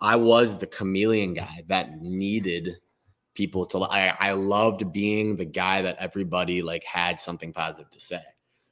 i 0.00 0.16
was 0.16 0.58
the 0.58 0.66
chameleon 0.66 1.34
guy 1.34 1.62
that 1.68 2.00
needed 2.02 2.76
people 3.34 3.66
to 3.66 3.78
i, 3.82 4.14
I 4.18 4.32
loved 4.32 4.92
being 4.92 5.36
the 5.36 5.44
guy 5.44 5.82
that 5.82 5.96
everybody 5.98 6.62
like 6.62 6.84
had 6.84 7.20
something 7.20 7.52
positive 7.52 7.90
to 7.90 8.00
say 8.00 8.22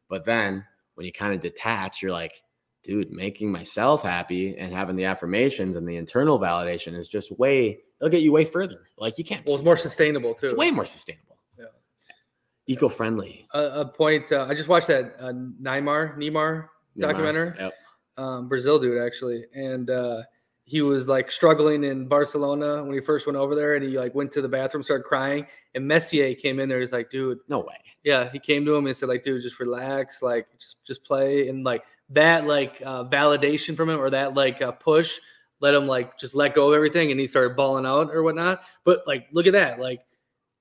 But 0.08 0.24
then 0.24 0.64
when 0.94 1.06
you 1.06 1.12
kind 1.12 1.34
of 1.34 1.40
detach, 1.40 2.02
you're 2.02 2.12
like, 2.12 2.40
dude, 2.84 3.10
making 3.10 3.50
myself 3.50 4.02
happy 4.04 4.56
and 4.56 4.72
having 4.72 4.94
the 4.94 5.06
affirmations 5.06 5.74
and 5.76 5.88
the 5.88 5.96
internal 5.96 6.38
validation 6.38 6.94
is 6.94 7.08
just 7.08 7.36
way, 7.36 7.80
it'll 7.98 8.10
get 8.10 8.22
you 8.22 8.30
way 8.30 8.44
further. 8.44 8.82
Like 8.96 9.18
you 9.18 9.24
can't, 9.24 9.44
Well, 9.44 9.56
it's 9.56 9.64
more 9.64 9.76
sustainable 9.76 10.34
too. 10.34 10.46
it's 10.46 10.54
way 10.54 10.70
more 10.70 10.86
sustainable. 10.86 11.23
Yeah. 12.66 12.74
Eco 12.74 12.88
friendly. 12.88 13.46
a, 13.54 13.80
a 13.80 13.84
point. 13.84 14.32
Uh, 14.32 14.46
I 14.48 14.54
just 14.54 14.68
watched 14.68 14.86
that 14.88 15.16
uh, 15.20 15.32
Neymar 15.32 16.16
Neymar 16.16 16.68
documentary. 16.96 17.52
Yep. 17.58 17.74
um, 18.16 18.48
Brazil 18.48 18.78
dude 18.78 19.00
actually, 19.02 19.44
and 19.54 19.90
uh, 19.90 20.22
he 20.64 20.80
was 20.82 21.08
like 21.08 21.30
struggling 21.30 21.84
in 21.84 22.06
Barcelona 22.08 22.82
when 22.84 22.94
he 22.94 23.00
first 23.00 23.26
went 23.26 23.36
over 23.36 23.54
there, 23.54 23.74
and 23.74 23.84
he 23.84 23.98
like 23.98 24.14
went 24.14 24.32
to 24.32 24.40
the 24.42 24.48
bathroom, 24.48 24.82
started 24.82 25.04
crying, 25.04 25.46
and 25.74 25.84
Messi 25.90 26.38
came 26.38 26.58
in 26.60 26.68
there. 26.68 26.80
He's 26.80 26.92
like, 26.92 27.10
dude, 27.10 27.38
No 27.48 27.60
way. 27.60 27.76
yeah, 28.02 28.30
he 28.30 28.38
came 28.38 28.64
to 28.64 28.74
him 28.74 28.86
and 28.86 28.96
said 28.96 29.08
like, 29.08 29.24
dude, 29.24 29.42
just 29.42 29.60
relax, 29.60 30.22
like 30.22 30.46
just 30.58 30.82
just 30.84 31.04
play, 31.04 31.48
and 31.48 31.64
like 31.64 31.84
that 32.10 32.46
like 32.46 32.80
uh, 32.84 33.04
validation 33.04 33.76
from 33.76 33.90
him 33.90 34.00
or 34.00 34.10
that 34.10 34.34
like 34.34 34.62
uh, 34.62 34.72
push 34.72 35.18
let 35.60 35.72
him 35.74 35.86
like 35.86 36.18
just 36.18 36.34
let 36.34 36.54
go 36.54 36.68
of 36.68 36.74
everything, 36.74 37.10
and 37.10 37.18
he 37.18 37.26
started 37.26 37.56
balling 37.56 37.86
out 37.86 38.10
or 38.12 38.22
whatnot. 38.22 38.60
But 38.84 39.02
like, 39.06 39.26
look 39.32 39.46
at 39.46 39.52
that, 39.54 39.80
like 39.80 40.00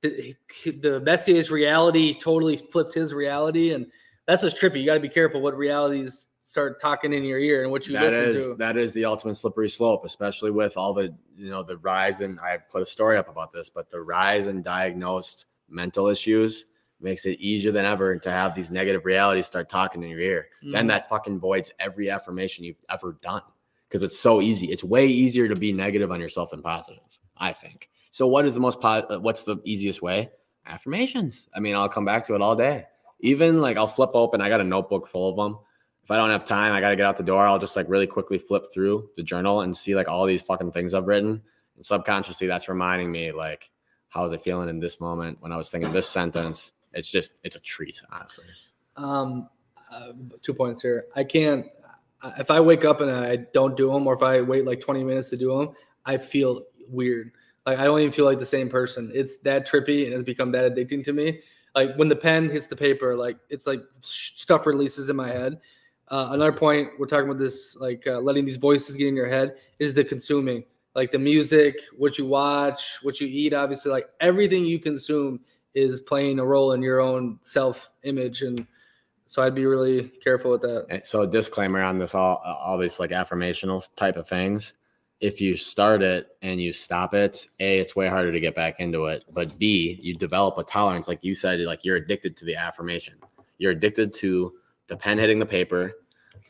the, 0.03 0.35
the 0.65 1.01
Messi's 1.01 1.49
reality 1.49 2.13
totally 2.13 2.57
flipped 2.57 2.93
his 2.93 3.13
reality, 3.13 3.71
and 3.73 3.87
that's 4.27 4.41
just 4.43 4.57
trippy. 4.61 4.79
You 4.79 4.85
got 4.85 4.95
to 4.95 4.99
be 4.99 5.09
careful 5.09 5.41
what 5.41 5.57
realities 5.57 6.27
start 6.41 6.79
talking 6.81 7.13
in 7.13 7.23
your 7.23 7.39
ear 7.39 7.63
and 7.63 7.71
what 7.71 7.87
you 7.87 7.93
That 7.93 8.03
listen 8.03 8.23
is 8.25 8.49
to. 8.49 8.55
that 8.55 8.77
is 8.77 8.93
the 8.93 9.05
ultimate 9.05 9.35
slippery 9.35 9.69
slope, 9.69 10.03
especially 10.05 10.51
with 10.51 10.75
all 10.77 10.93
the 10.93 11.15
you 11.35 11.49
know 11.49 11.63
the 11.63 11.77
rise 11.77 12.21
in. 12.21 12.37
I 12.39 12.57
put 12.57 12.81
a 12.81 12.85
story 12.85 13.17
up 13.17 13.29
about 13.29 13.51
this, 13.51 13.69
but 13.69 13.89
the 13.89 14.01
rise 14.01 14.47
in 14.47 14.61
diagnosed 14.61 15.45
mental 15.69 16.07
issues 16.07 16.65
makes 16.99 17.25
it 17.25 17.39
easier 17.41 17.71
than 17.71 17.85
ever 17.85 18.17
to 18.17 18.29
have 18.31 18.55
these 18.55 18.71
negative 18.71 19.03
realities 19.05 19.45
start 19.45 19.69
talking 19.69 20.03
in 20.03 20.09
your 20.09 20.19
ear. 20.21 20.47
Then 20.61 20.85
Mhm. 20.85 20.89
that 20.89 21.09
fucking 21.09 21.39
voids 21.39 21.71
every 21.79 22.09
affirmation 22.09 22.63
you've 22.63 22.77
ever 22.89 23.17
done 23.21 23.41
because 23.89 24.03
it's 24.03 24.17
so 24.19 24.39
easy. 24.41 24.67
It's 24.67 24.83
way 24.85 25.05
easier 25.07 25.47
to 25.49 25.55
be 25.55 25.73
negative 25.73 26.11
on 26.11 26.21
yourself 26.21 26.51
than 26.51 26.61
positive. 26.61 27.03
I 27.37 27.51
think. 27.51 27.89
So 28.13 28.27
what 28.27 28.45
is 28.45 28.53
the 28.53 28.59
most 28.59 28.79
po- 28.79 29.07
uh, 29.09 29.17
what's 29.17 29.41
the 29.41 29.57
easiest 29.65 29.99
way? 30.03 30.29
Affirmations. 30.67 31.47
I 31.53 31.59
mean, 31.59 31.75
I'll 31.75 31.89
come 31.89 32.05
back 32.05 32.27
to 32.27 32.35
it 32.35 32.41
all 32.43 32.55
day. 32.55 32.85
Even 33.19 33.59
like 33.59 33.75
I'll 33.75 33.87
flip 33.87 34.11
open. 34.13 34.39
I 34.39 34.49
got 34.49 34.61
a 34.61 34.63
notebook 34.63 35.07
full 35.07 35.29
of 35.29 35.35
them. 35.35 35.57
If 36.03 36.11
I 36.11 36.17
don't 36.17 36.29
have 36.29 36.45
time, 36.45 36.73
I 36.73 36.79
got 36.79 36.91
to 36.91 36.95
get 36.95 37.07
out 37.07 37.17
the 37.17 37.23
door. 37.23 37.43
I'll 37.43 37.57
just 37.57 37.75
like 37.75 37.89
really 37.89 38.05
quickly 38.05 38.37
flip 38.37 38.71
through 38.71 39.09
the 39.17 39.23
journal 39.23 39.61
and 39.61 39.75
see 39.75 39.95
like 39.95 40.07
all 40.07 40.27
these 40.27 40.43
fucking 40.43 40.73
things 40.73 40.93
I've 40.93 41.07
written. 41.07 41.41
And 41.75 41.83
subconsciously, 41.83 42.45
that's 42.45 42.69
reminding 42.69 43.11
me 43.11 43.31
like, 43.31 43.71
how 44.09 44.21
was 44.21 44.31
I 44.31 44.37
feeling 44.37 44.69
in 44.69 44.79
this 44.79 44.99
moment 44.99 45.39
when 45.41 45.51
I 45.51 45.57
was 45.57 45.69
thinking 45.69 45.91
this 45.91 46.07
sentence? 46.07 46.71
It's 46.93 47.09
just, 47.09 47.31
it's 47.43 47.55
a 47.55 47.61
treat, 47.61 47.99
honestly. 48.11 48.45
Um, 48.95 49.49
uh, 49.91 50.09
two 50.43 50.53
points 50.53 50.83
here. 50.83 51.05
I 51.15 51.23
can't. 51.23 51.65
If 52.37 52.51
I 52.51 52.59
wake 52.59 52.85
up 52.85 53.01
and 53.01 53.09
I 53.09 53.37
don't 53.53 53.75
do 53.75 53.91
them, 53.91 54.05
or 54.05 54.13
if 54.13 54.21
I 54.21 54.41
wait 54.41 54.65
like 54.65 54.81
20 54.81 55.03
minutes 55.03 55.31
to 55.31 55.37
do 55.37 55.57
them, 55.57 55.75
I 56.05 56.17
feel 56.17 56.61
weird. 56.87 57.31
Like 57.65 57.79
I 57.79 57.85
don't 57.85 57.99
even 57.99 58.11
feel 58.11 58.25
like 58.25 58.39
the 58.39 58.45
same 58.45 58.69
person. 58.69 59.11
It's 59.13 59.37
that 59.37 59.67
trippy 59.67 60.05
and 60.05 60.13
it's 60.13 60.23
become 60.23 60.51
that 60.51 60.73
addicting 60.73 61.03
to 61.05 61.13
me. 61.13 61.41
Like 61.75 61.95
when 61.95 62.09
the 62.09 62.15
pen 62.15 62.49
hits 62.49 62.67
the 62.67 62.75
paper, 62.75 63.15
like 63.15 63.37
it's 63.49 63.65
like 63.65 63.81
stuff 64.01 64.65
releases 64.65 65.09
in 65.09 65.15
my 65.15 65.29
head. 65.29 65.59
Uh, 66.09 66.29
another 66.31 66.51
point 66.51 66.89
we're 66.99 67.07
talking 67.07 67.25
about 67.25 67.39
this, 67.39 67.75
like 67.77 68.05
uh, 68.05 68.19
letting 68.19 68.45
these 68.45 68.57
voices 68.57 68.95
get 68.95 69.07
in 69.07 69.15
your 69.15 69.27
head, 69.27 69.55
is 69.79 69.93
the 69.93 70.03
consuming, 70.03 70.63
like 70.93 71.11
the 71.11 71.17
music, 71.17 71.77
what 71.97 72.17
you 72.17 72.25
watch, 72.25 72.99
what 73.01 73.19
you 73.19 73.27
eat. 73.27 73.53
Obviously, 73.53 73.91
like 73.91 74.09
everything 74.19 74.65
you 74.65 74.79
consume 74.79 75.39
is 75.73 76.01
playing 76.01 76.39
a 76.39 76.45
role 76.45 76.73
in 76.73 76.81
your 76.81 76.99
own 76.99 77.39
self 77.41 77.93
image 78.03 78.41
and 78.41 78.67
so 79.25 79.41
I'd 79.41 79.55
be 79.55 79.65
really 79.65 80.09
careful 80.23 80.51
with 80.51 80.61
that. 80.61 81.07
So 81.07 81.25
disclaimer 81.25 81.81
on 81.81 81.97
this 81.97 82.13
all 82.13 82.37
all 82.45 82.77
these 82.77 82.99
like 82.99 83.09
affirmational 83.09 83.83
type 83.95 84.15
of 84.15 84.27
things. 84.27 84.73
If 85.23 85.39
you 85.39 85.55
start 85.55 86.03
it 86.03 86.35
and 86.41 86.61
you 86.61 86.73
stop 86.73 87.13
it, 87.13 87.47
A, 87.61 87.79
it's 87.79 87.95
way 87.95 88.09
harder 88.09 88.33
to 88.33 88.41
get 88.41 88.55
back 88.55 88.81
into 88.81 89.05
it. 89.05 89.23
But 89.31 89.57
B, 89.57 89.97
you 90.01 90.15
develop 90.15 90.57
a 90.57 90.65
tolerance, 90.65 91.07
like 91.07 91.19
you 91.21 91.33
said, 91.33 91.61
like 91.61 91.85
you're 91.85 91.95
addicted 91.95 92.35
to 92.35 92.45
the 92.45 92.57
affirmation. 92.57 93.13
You're 93.57 93.71
addicted 93.71 94.11
to 94.15 94.51
the 94.89 94.97
pen 94.97 95.17
hitting 95.17 95.39
the 95.39 95.45
paper. 95.45 95.93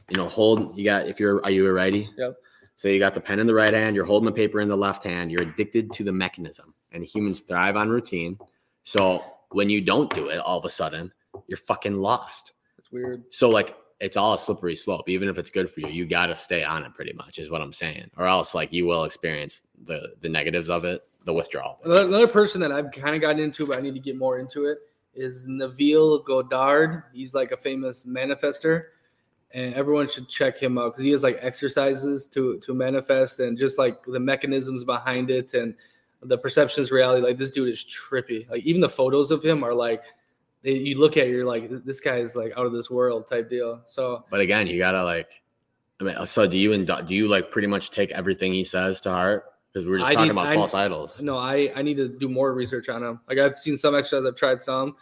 You 0.10 0.18
know, 0.18 0.28
hold 0.28 0.76
you 0.76 0.86
got 0.86 1.08
if 1.08 1.20
you're 1.20 1.40
are 1.46 1.52
you 1.52 1.68
a 1.68 1.72
righty? 1.72 2.10
Yep. 2.18 2.36
So 2.76 2.88
you 2.88 2.98
got 2.98 3.14
the 3.14 3.22
pen 3.22 3.38
in 3.38 3.46
the 3.46 3.54
right 3.54 3.76
hand, 3.76 3.96
you're 3.96 4.06
holding 4.06 4.26
the 4.26 4.32
paper 4.32 4.60
in 4.60 4.68
the 4.70 4.76
left 4.76 5.04
hand, 5.04 5.32
you're 5.32 5.44
addicted 5.44 5.94
to 5.94 6.04
the 6.04 6.12
mechanism. 6.12 6.74
And 6.94 7.06
humans 7.06 7.42
thrive 7.42 7.76
on 7.76 7.90
routine. 7.90 8.40
So 8.86 9.24
when 9.52 9.70
you 9.70 9.82
don't 9.82 10.12
do 10.16 10.30
it, 10.30 10.40
all 10.40 10.58
of 10.58 10.66
a 10.66 10.72
sudden, 10.72 11.14
you're 11.46 11.58
fucking 11.58 11.96
lost. 11.96 12.54
It's 12.80 12.92
weird. 12.92 13.26
So 13.30 13.52
like 13.52 13.78
it's 14.04 14.18
all 14.18 14.34
a 14.34 14.40
slippery 14.40 14.76
slope. 14.76 15.08
Even 15.08 15.30
if 15.30 15.38
it's 15.38 15.50
good 15.50 15.72
for 15.72 15.80
you, 15.80 15.88
you 15.88 16.06
got 16.06 16.26
to 16.26 16.36
stay 16.36 16.62
on 16.62 16.84
it. 16.84 16.94
Pretty 16.94 17.14
much 17.14 17.40
is 17.40 17.50
what 17.50 17.62
I'm 17.62 17.72
saying, 17.72 18.12
or 18.18 18.28
else 18.28 18.54
like 18.54 18.74
you 18.74 18.86
will 18.86 19.06
experience 19.06 19.62
the 19.86 20.14
the 20.20 20.28
negatives 20.28 20.70
of 20.70 20.84
it, 20.84 21.08
the 21.24 21.34
withdrawal. 21.34 21.80
Another, 21.86 22.08
another 22.08 22.28
person 22.28 22.60
that 22.62 22.72
I've 22.72 22.92
kind 22.92 23.16
of 23.16 23.22
gotten 23.22 23.40
into, 23.42 23.66
but 23.66 23.78
I 23.78 23.82
need 23.82 23.94
to 23.94 24.02
get 24.02 24.18
more 24.18 24.40
into 24.40 24.66
it, 24.66 24.80
is 25.16 25.48
Neville 25.48 26.20
Goddard. 26.20 27.04
He's 27.14 27.34
like 27.34 27.52
a 27.54 27.58
famous 27.58 28.04
manifester, 28.04 28.88
and 29.52 29.74
everyone 29.74 30.10
should 30.10 30.28
check 30.28 30.62
him 30.62 30.78
out 30.78 30.92
because 30.92 31.06
he 31.06 31.12
has 31.12 31.24
like 31.24 31.40
exercises 31.42 32.28
to 32.28 32.60
to 32.60 32.74
manifest 32.74 33.40
and 33.40 33.58
just 33.58 33.80
like 33.80 34.04
the 34.06 34.20
mechanisms 34.20 34.84
behind 34.84 35.32
it 35.32 35.54
and 35.54 35.76
the 36.22 36.38
perception 36.38 36.82
is 36.82 36.92
reality. 36.92 37.26
Like 37.26 37.38
this 37.38 37.52
dude 37.52 37.70
is 37.70 37.86
trippy. 37.86 38.50
Like 38.50 38.64
even 38.64 38.82
the 38.82 38.90
photos 38.90 39.32
of 39.32 39.44
him 39.44 39.64
are 39.64 39.74
like. 39.74 40.04
You 40.64 40.98
look 40.98 41.18
at, 41.18 41.28
it, 41.28 41.32
you're 41.32 41.46
like, 41.46 41.70
this 41.84 42.00
guy 42.00 42.18
is 42.18 42.36
like 42.36 42.54
out 42.58 42.66
of 42.66 42.72
this 42.72 42.90
world 42.90 43.28
type 43.28 43.50
deal. 43.50 43.82
So 43.86 44.24
But 44.32 44.40
again, 44.40 44.68
you 44.68 44.78
gotta 44.78 45.04
like. 45.04 45.42
I 46.00 46.06
mean, 46.06 46.26
so 46.26 46.48
do 46.48 46.58
you 46.58 46.74
and 46.74 46.90
do 47.06 47.14
you 47.16 47.28
like 47.28 47.52
pretty 47.52 47.68
much 47.68 47.92
take 47.92 48.12
everything 48.12 48.54
he 48.54 48.64
says 48.64 49.00
to 49.02 49.10
heart? 49.12 49.46
Because 49.72 49.86
we 49.88 49.94
are 49.96 49.98
just 50.00 50.10
I 50.10 50.14
talking 50.14 50.28
need- 50.28 50.32
about 50.32 50.48
I- 50.48 50.56
false 50.56 50.74
idols. 50.74 51.22
No, 51.22 51.38
I 51.38 51.72
I 51.76 51.82
need 51.82 51.98
to 51.98 52.08
do 52.08 52.30
more 52.30 52.54
research 52.54 52.90
on 52.90 53.02
them. 53.02 53.22
Like 53.28 53.38
I've 53.40 53.58
seen 53.58 53.76
some 53.78 53.96
exercises, 53.96 54.26
I've 54.26 54.36
tried 54.36 54.62
some, 54.62 54.96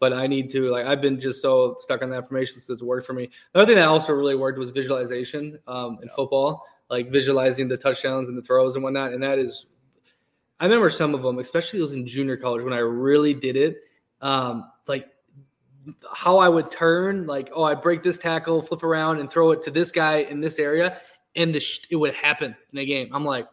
but 0.00 0.12
I 0.12 0.26
need 0.26 0.50
to 0.50 0.70
like 0.70 0.86
I've 0.86 1.00
been 1.00 1.18
just 1.20 1.40
so 1.42 1.74
stuck 1.78 2.02
on 2.02 2.10
the 2.10 2.16
information, 2.16 2.54
since 2.54 2.70
it's 2.70 2.82
worked 2.82 3.06
for 3.06 3.12
me. 3.12 3.30
Another 3.54 3.66
thing 3.70 3.76
that 3.76 3.88
also 3.88 4.12
really 4.12 4.34
worked 4.36 4.58
was 4.58 4.70
visualization 4.70 5.58
um, 5.66 5.98
in 6.02 6.08
football, 6.10 6.64
like 6.90 7.10
visualizing 7.10 7.68
the 7.68 7.76
touchdowns 7.76 8.28
and 8.28 8.36
the 8.36 8.42
throws 8.42 8.74
and 8.74 8.82
whatnot. 8.84 9.12
And 9.12 9.22
that 9.22 9.38
is, 9.38 9.66
I 10.60 10.64
remember 10.64 10.90
some 10.90 11.14
of 11.14 11.22
them, 11.22 11.38
especially 11.38 11.78
those 11.80 11.92
in 11.92 12.06
junior 12.06 12.36
college 12.36 12.62
when 12.64 12.72
I 12.72 12.78
really 12.78 13.34
did 13.34 13.56
it. 13.56 13.76
Um, 14.24 14.70
like 14.86 15.06
how 16.12 16.38
I 16.38 16.48
would 16.48 16.70
turn, 16.70 17.26
like 17.26 17.50
oh 17.54 17.62
I 17.62 17.74
break 17.74 18.02
this 18.02 18.18
tackle, 18.18 18.62
flip 18.62 18.82
around, 18.82 19.20
and 19.20 19.30
throw 19.30 19.52
it 19.52 19.62
to 19.62 19.70
this 19.70 19.92
guy 19.92 20.18
in 20.18 20.40
this 20.40 20.58
area, 20.58 21.00
and 21.36 21.54
the 21.54 21.60
sh- 21.60 21.86
it 21.90 21.96
would 21.96 22.14
happen 22.14 22.56
in 22.72 22.78
a 22.78 22.84
game. 22.84 23.10
I'm 23.12 23.24
like 23.24 23.46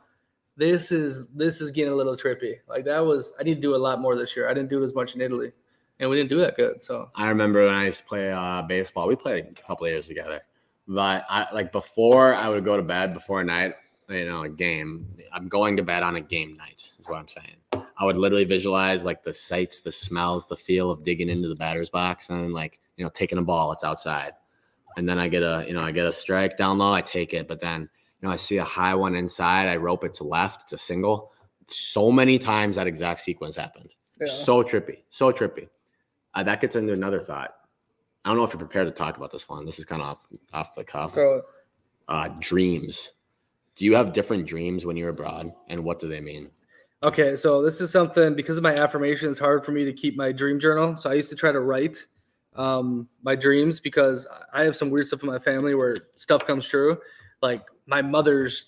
this 0.57 0.91
is 0.91 1.27
this 1.27 1.61
is 1.61 1.71
getting 1.71 1.93
a 1.93 1.95
little 1.95 2.15
trippy. 2.15 2.55
Like 2.67 2.85
that 2.85 2.99
was 2.99 3.33
I 3.39 3.43
need 3.43 3.55
to 3.55 3.61
do 3.61 3.75
a 3.75 3.77
lot 3.77 3.99
more 3.99 4.15
this 4.15 4.35
year. 4.35 4.49
I 4.49 4.53
didn't 4.53 4.69
do 4.69 4.81
it 4.81 4.83
as 4.83 4.95
much 4.95 5.15
in 5.15 5.21
Italy, 5.21 5.51
and 5.99 6.09
we 6.09 6.15
didn't 6.15 6.29
do 6.29 6.39
that 6.39 6.55
good. 6.55 6.81
So 6.81 7.09
I 7.15 7.29
remember 7.29 7.63
when 7.63 7.73
I 7.73 7.85
used 7.85 7.99
to 7.99 8.05
play 8.05 8.31
uh, 8.31 8.61
baseball. 8.61 9.07
We 9.07 9.15
played 9.15 9.45
a 9.45 9.61
couple 9.61 9.87
years 9.87 10.07
together. 10.07 10.41
But 10.87 11.25
I 11.29 11.47
like 11.53 11.71
before 11.71 12.35
I 12.35 12.49
would 12.49 12.65
go 12.65 12.75
to 12.75 12.83
bed 12.83 13.13
before 13.13 13.43
night, 13.43 13.75
you 14.11 14.25
know, 14.25 14.43
a 14.43 14.49
game. 14.49 15.07
I'm 15.33 15.47
going 15.47 15.77
to 15.77 15.83
bed 15.83 16.03
on 16.03 16.15
a 16.15 16.21
game 16.21 16.57
night, 16.57 16.91
is 16.99 17.07
what 17.07 17.17
I'm 17.17 17.27
saying. 17.27 17.85
I 17.97 18.05
would 18.05 18.17
literally 18.17 18.45
visualize 18.45 19.05
like 19.05 19.23
the 19.23 19.33
sights, 19.33 19.81
the 19.81 19.91
smells, 19.91 20.47
the 20.47 20.55
feel 20.55 20.91
of 20.91 21.03
digging 21.03 21.29
into 21.29 21.47
the 21.47 21.55
batter's 21.55 21.89
box 21.89 22.29
and 22.29 22.53
like, 22.53 22.79
you 22.97 23.03
know, 23.03 23.11
taking 23.13 23.37
a 23.37 23.43
ball, 23.43 23.71
it's 23.71 23.83
outside. 23.83 24.33
And 24.97 25.07
then 25.07 25.19
I 25.19 25.27
get 25.27 25.43
a, 25.43 25.63
you 25.67 25.73
know, 25.73 25.81
I 25.81 25.91
get 25.91 26.05
a 26.05 26.11
strike 26.11 26.57
down 26.57 26.77
low, 26.77 26.91
I 26.91 27.01
take 27.01 27.33
it, 27.33 27.47
but 27.47 27.59
then, 27.59 27.81
you 27.81 28.27
know, 28.27 28.33
I 28.33 28.35
see 28.35 28.57
a 28.57 28.63
high 28.63 28.95
one 28.95 29.15
inside, 29.15 29.67
I 29.67 29.77
rope 29.77 30.03
it 30.03 30.13
to 30.15 30.23
left, 30.23 30.63
it's 30.63 30.73
a 30.73 30.77
single. 30.77 31.31
So 31.67 32.11
many 32.11 32.37
times 32.37 32.75
that 32.75 32.87
exact 32.87 33.21
sequence 33.21 33.55
happened. 33.55 33.89
So 34.27 34.63
trippy, 34.63 35.03
so 35.09 35.31
trippy. 35.31 35.69
Uh, 36.33 36.43
that 36.43 36.61
gets 36.61 36.75
into 36.75 36.93
another 36.93 37.19
thought. 37.19 37.55
I 38.23 38.29
don't 38.29 38.37
know 38.37 38.43
if 38.43 38.51
you're 38.53 38.59
prepared 38.59 38.87
to 38.87 38.93
talk 38.93 39.17
about 39.17 39.31
this 39.31 39.49
one. 39.49 39.65
This 39.65 39.79
is 39.79 39.85
kind 39.85 40.01
of 40.01 40.07
off 40.09 40.25
off 40.53 40.75
the 40.75 40.83
cuff. 40.83 41.13
Uh, 42.07 42.29
dreams. 42.39 43.11
Do 43.81 43.88
you 43.88 43.95
have 43.95 44.13
different 44.13 44.45
dreams 44.45 44.85
when 44.85 44.95
you're 44.95 45.09
abroad, 45.09 45.51
and 45.67 45.79
what 45.79 45.97
do 45.97 46.07
they 46.07 46.21
mean? 46.21 46.51
okay, 47.01 47.35
so 47.35 47.63
this 47.63 47.81
is 47.81 47.89
something 47.89 48.35
because 48.35 48.55
of 48.57 48.61
my 48.61 48.75
affirmation. 48.75 49.31
It's 49.31 49.39
hard 49.39 49.65
for 49.65 49.71
me 49.71 49.85
to 49.85 49.91
keep 49.91 50.15
my 50.15 50.31
dream 50.31 50.59
journal. 50.59 50.95
So 50.95 51.09
I 51.09 51.15
used 51.15 51.31
to 51.31 51.35
try 51.35 51.51
to 51.51 51.61
write 51.61 52.05
um, 52.55 53.09
my 53.23 53.35
dreams 53.35 53.79
because 53.79 54.27
I 54.53 54.65
have 54.65 54.75
some 54.75 54.91
weird 54.91 55.07
stuff 55.07 55.23
in 55.23 55.29
my 55.29 55.39
family 55.39 55.73
where 55.73 55.97
stuff 56.13 56.45
comes 56.45 56.67
true. 56.67 57.00
Like 57.41 57.63
my 57.88 58.03
mother's 58.03 58.67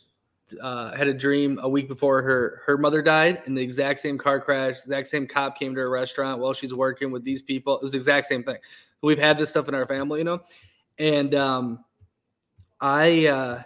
uh, 0.59 0.95
had 0.95 1.07
a 1.07 1.13
dream 1.13 1.59
a 1.61 1.69
week 1.69 1.87
before 1.87 2.23
her 2.23 2.63
her 2.65 2.75
mother 2.75 3.03
died 3.03 3.43
in 3.45 3.53
the 3.53 3.61
exact 3.61 3.99
same 3.99 4.17
car 4.17 4.39
crash. 4.39 4.77
Exact 4.77 5.05
same 5.05 5.27
cop 5.27 5.59
came 5.59 5.75
to 5.75 5.81
her 5.81 5.91
restaurant 5.91 6.41
while 6.41 6.53
she's 6.53 6.73
working 6.73 7.11
with 7.11 7.23
these 7.23 7.43
people. 7.43 7.75
It 7.75 7.83
was 7.83 7.91
the 7.91 7.97
exact 7.97 8.25
same 8.25 8.43
thing. 8.43 8.57
We've 9.03 9.19
had 9.19 9.37
this 9.37 9.51
stuff 9.51 9.67
in 9.67 9.75
our 9.75 9.85
family, 9.85 10.21
you 10.21 10.25
know, 10.25 10.39
and 10.97 11.35
um, 11.35 11.85
I 12.81 13.27
uh, 13.27 13.63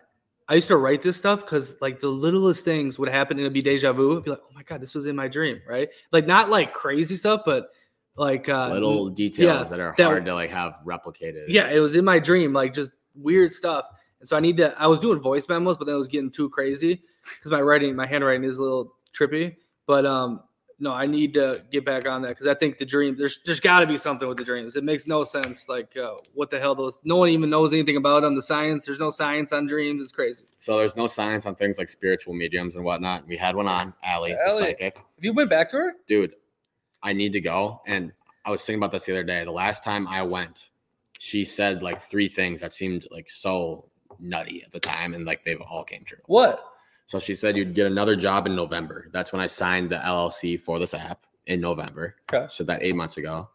I 0.50 0.56
used 0.56 0.70
to 0.70 0.78
write 0.78 1.02
this 1.02 1.18
stuff 1.18 1.42
because 1.42 1.76
like 1.82 2.00
the 2.00 2.08
littlest 2.08 2.64
things 2.64 2.98
would 2.98 3.10
happen 3.10 3.38
and 3.38 3.42
it'd 3.42 3.54
be 3.54 3.62
deja 3.62 3.92
vu. 3.92 4.14
It'd 4.14 4.24
be 4.24 4.30
like, 4.32 4.42
oh 4.44 4.54
my 4.56 4.64
god, 4.64 4.82
this 4.82 4.96
was 4.96 5.06
in 5.06 5.16
my 5.16 5.28
dream, 5.28 5.62
right? 5.68 5.90
Like 6.12 6.26
not 6.26 6.50
like 6.50 6.74
crazy 6.74 7.16
stuff, 7.16 7.42
but 7.46 7.70
like 8.16 8.48
uh, 8.50 8.70
Little 8.70 9.10
details 9.10 9.46
yeah, 9.46 9.64
that 9.70 9.80
are 9.80 9.94
that- 9.98 10.04
hard 10.04 10.26
to 10.26 10.34
like 10.34 10.50
have 10.50 10.80
replicated. 10.86 11.46
Yeah, 11.50 11.70
it 11.70 11.80
was 11.80 11.96
in 11.96 12.06
my 12.06 12.20
dream, 12.20 12.54
like 12.54 12.74
just 12.74 12.92
weird 13.16 13.52
stuff. 13.54 13.86
And 14.20 14.28
so 14.28 14.36
I 14.36 14.40
need 14.40 14.58
to. 14.58 14.74
I 14.82 14.88
was 14.88 15.00
doing 15.00 15.20
voice 15.20 15.48
memos, 15.48 15.78
but 15.78 15.86
then 15.86 15.96
it 15.96 16.00
was 16.00 16.08
getting 16.08 16.32
too 16.32 16.50
crazy 16.50 17.04
because 17.36 17.52
my 17.52 17.62
writing, 17.62 17.96
my 17.96 18.08
handwriting 18.08 18.44
is 18.44 18.58
a 18.58 18.62
little 18.64 18.96
trippy. 19.14 19.56
But 19.86 20.06
um, 20.08 20.42
no, 20.80 20.94
I 20.94 21.08
need 21.08 21.34
to 21.34 21.64
get 21.72 21.86
back 21.86 22.08
on 22.08 22.22
that 22.22 22.30
because 22.30 22.46
I 22.46 22.54
think 22.54 22.78
the 22.78 22.86
dream. 22.86 23.16
There's 23.18 23.40
there's 23.46 23.60
got 23.60 23.80
to 23.80 23.88
be 23.88 23.98
something 23.98 24.28
with 24.28 24.38
the 24.38 24.44
dreams. 24.44 24.76
It 24.76 24.84
makes 24.84 25.08
no 25.08 25.24
sense. 25.24 25.68
Like 25.68 25.98
uh, 25.98 26.14
what 26.36 26.52
the 26.52 26.60
hell? 26.60 26.76
Those 26.76 26.98
no 27.04 27.16
one 27.16 27.30
even 27.30 27.50
knows 27.50 27.74
anything 27.74 27.98
about 27.98 28.22
them. 28.22 28.36
The 28.36 28.42
science. 28.42 28.86
There's 28.86 29.00
no 29.00 29.10
science 29.10 29.52
on 29.52 29.66
dreams. 29.66 30.02
It's 30.02 30.12
crazy. 30.12 30.46
So 30.60 30.78
there's 30.78 30.96
no 30.96 31.08
science 31.08 31.48
on 31.48 31.56
things 31.56 31.80
like 31.80 31.90
spiritual 31.90 32.36
mediums 32.36 32.76
and 32.76 32.86
whatnot. 32.86 33.28
We 33.28 33.38
had 33.38 33.56
one 33.56 33.68
on 33.68 33.94
Allie, 34.04 34.34
the 34.34 34.42
Allie. 34.48 34.60
psychic. 34.60 34.98
Have 34.98 35.24
you 35.24 35.34
went 35.34 35.50
back 35.50 35.70
to 35.72 35.78
her? 35.78 35.94
dude, 36.08 36.34
I 37.02 37.14
need 37.14 37.34
to 37.34 37.42
go. 37.42 37.82
And 37.88 38.12
I 38.46 38.52
was 38.52 38.64
thinking 38.64 38.80
about 38.80 38.92
this 38.92 39.06
the 39.06 39.14
other 39.14 39.24
day. 39.24 39.44
The 39.44 39.52
last 39.52 39.84
time 39.84 40.08
I 40.08 40.22
went, 40.22 40.70
she 41.18 41.44
said 41.44 41.82
like 41.82 42.04
three 42.04 42.28
things 42.28 42.62
that 42.62 42.72
seemed 42.72 43.08
like 43.10 43.30
so 43.32 43.90
nutty 44.20 44.64
at 44.64 44.72
the 44.72 44.80
time, 44.80 45.16
and 45.16 45.26
like 45.26 45.44
they've 45.44 45.60
all 45.62 45.84
came 45.84 46.04
true. 46.04 46.20
What? 46.28 46.64
So 47.08 47.20
she 47.20 47.34
said 47.36 47.58
you'd 47.58 47.74
get 47.74 47.88
another 47.88 48.16
job 48.16 48.46
in 48.48 48.56
November. 48.56 49.08
That's 49.12 49.32
when 49.34 49.42
I 49.42 49.48
signed 49.48 49.90
the 49.90 49.96
LLC 49.98 50.60
for 50.60 50.78
this 50.78 50.94
app 50.94 51.26
in 51.46 51.62
November. 51.62 52.16
Okay. 52.32 52.46
So 52.50 52.64
that 52.66 52.84
eight 52.84 52.96
months 52.96 53.18
ago. 53.18 53.50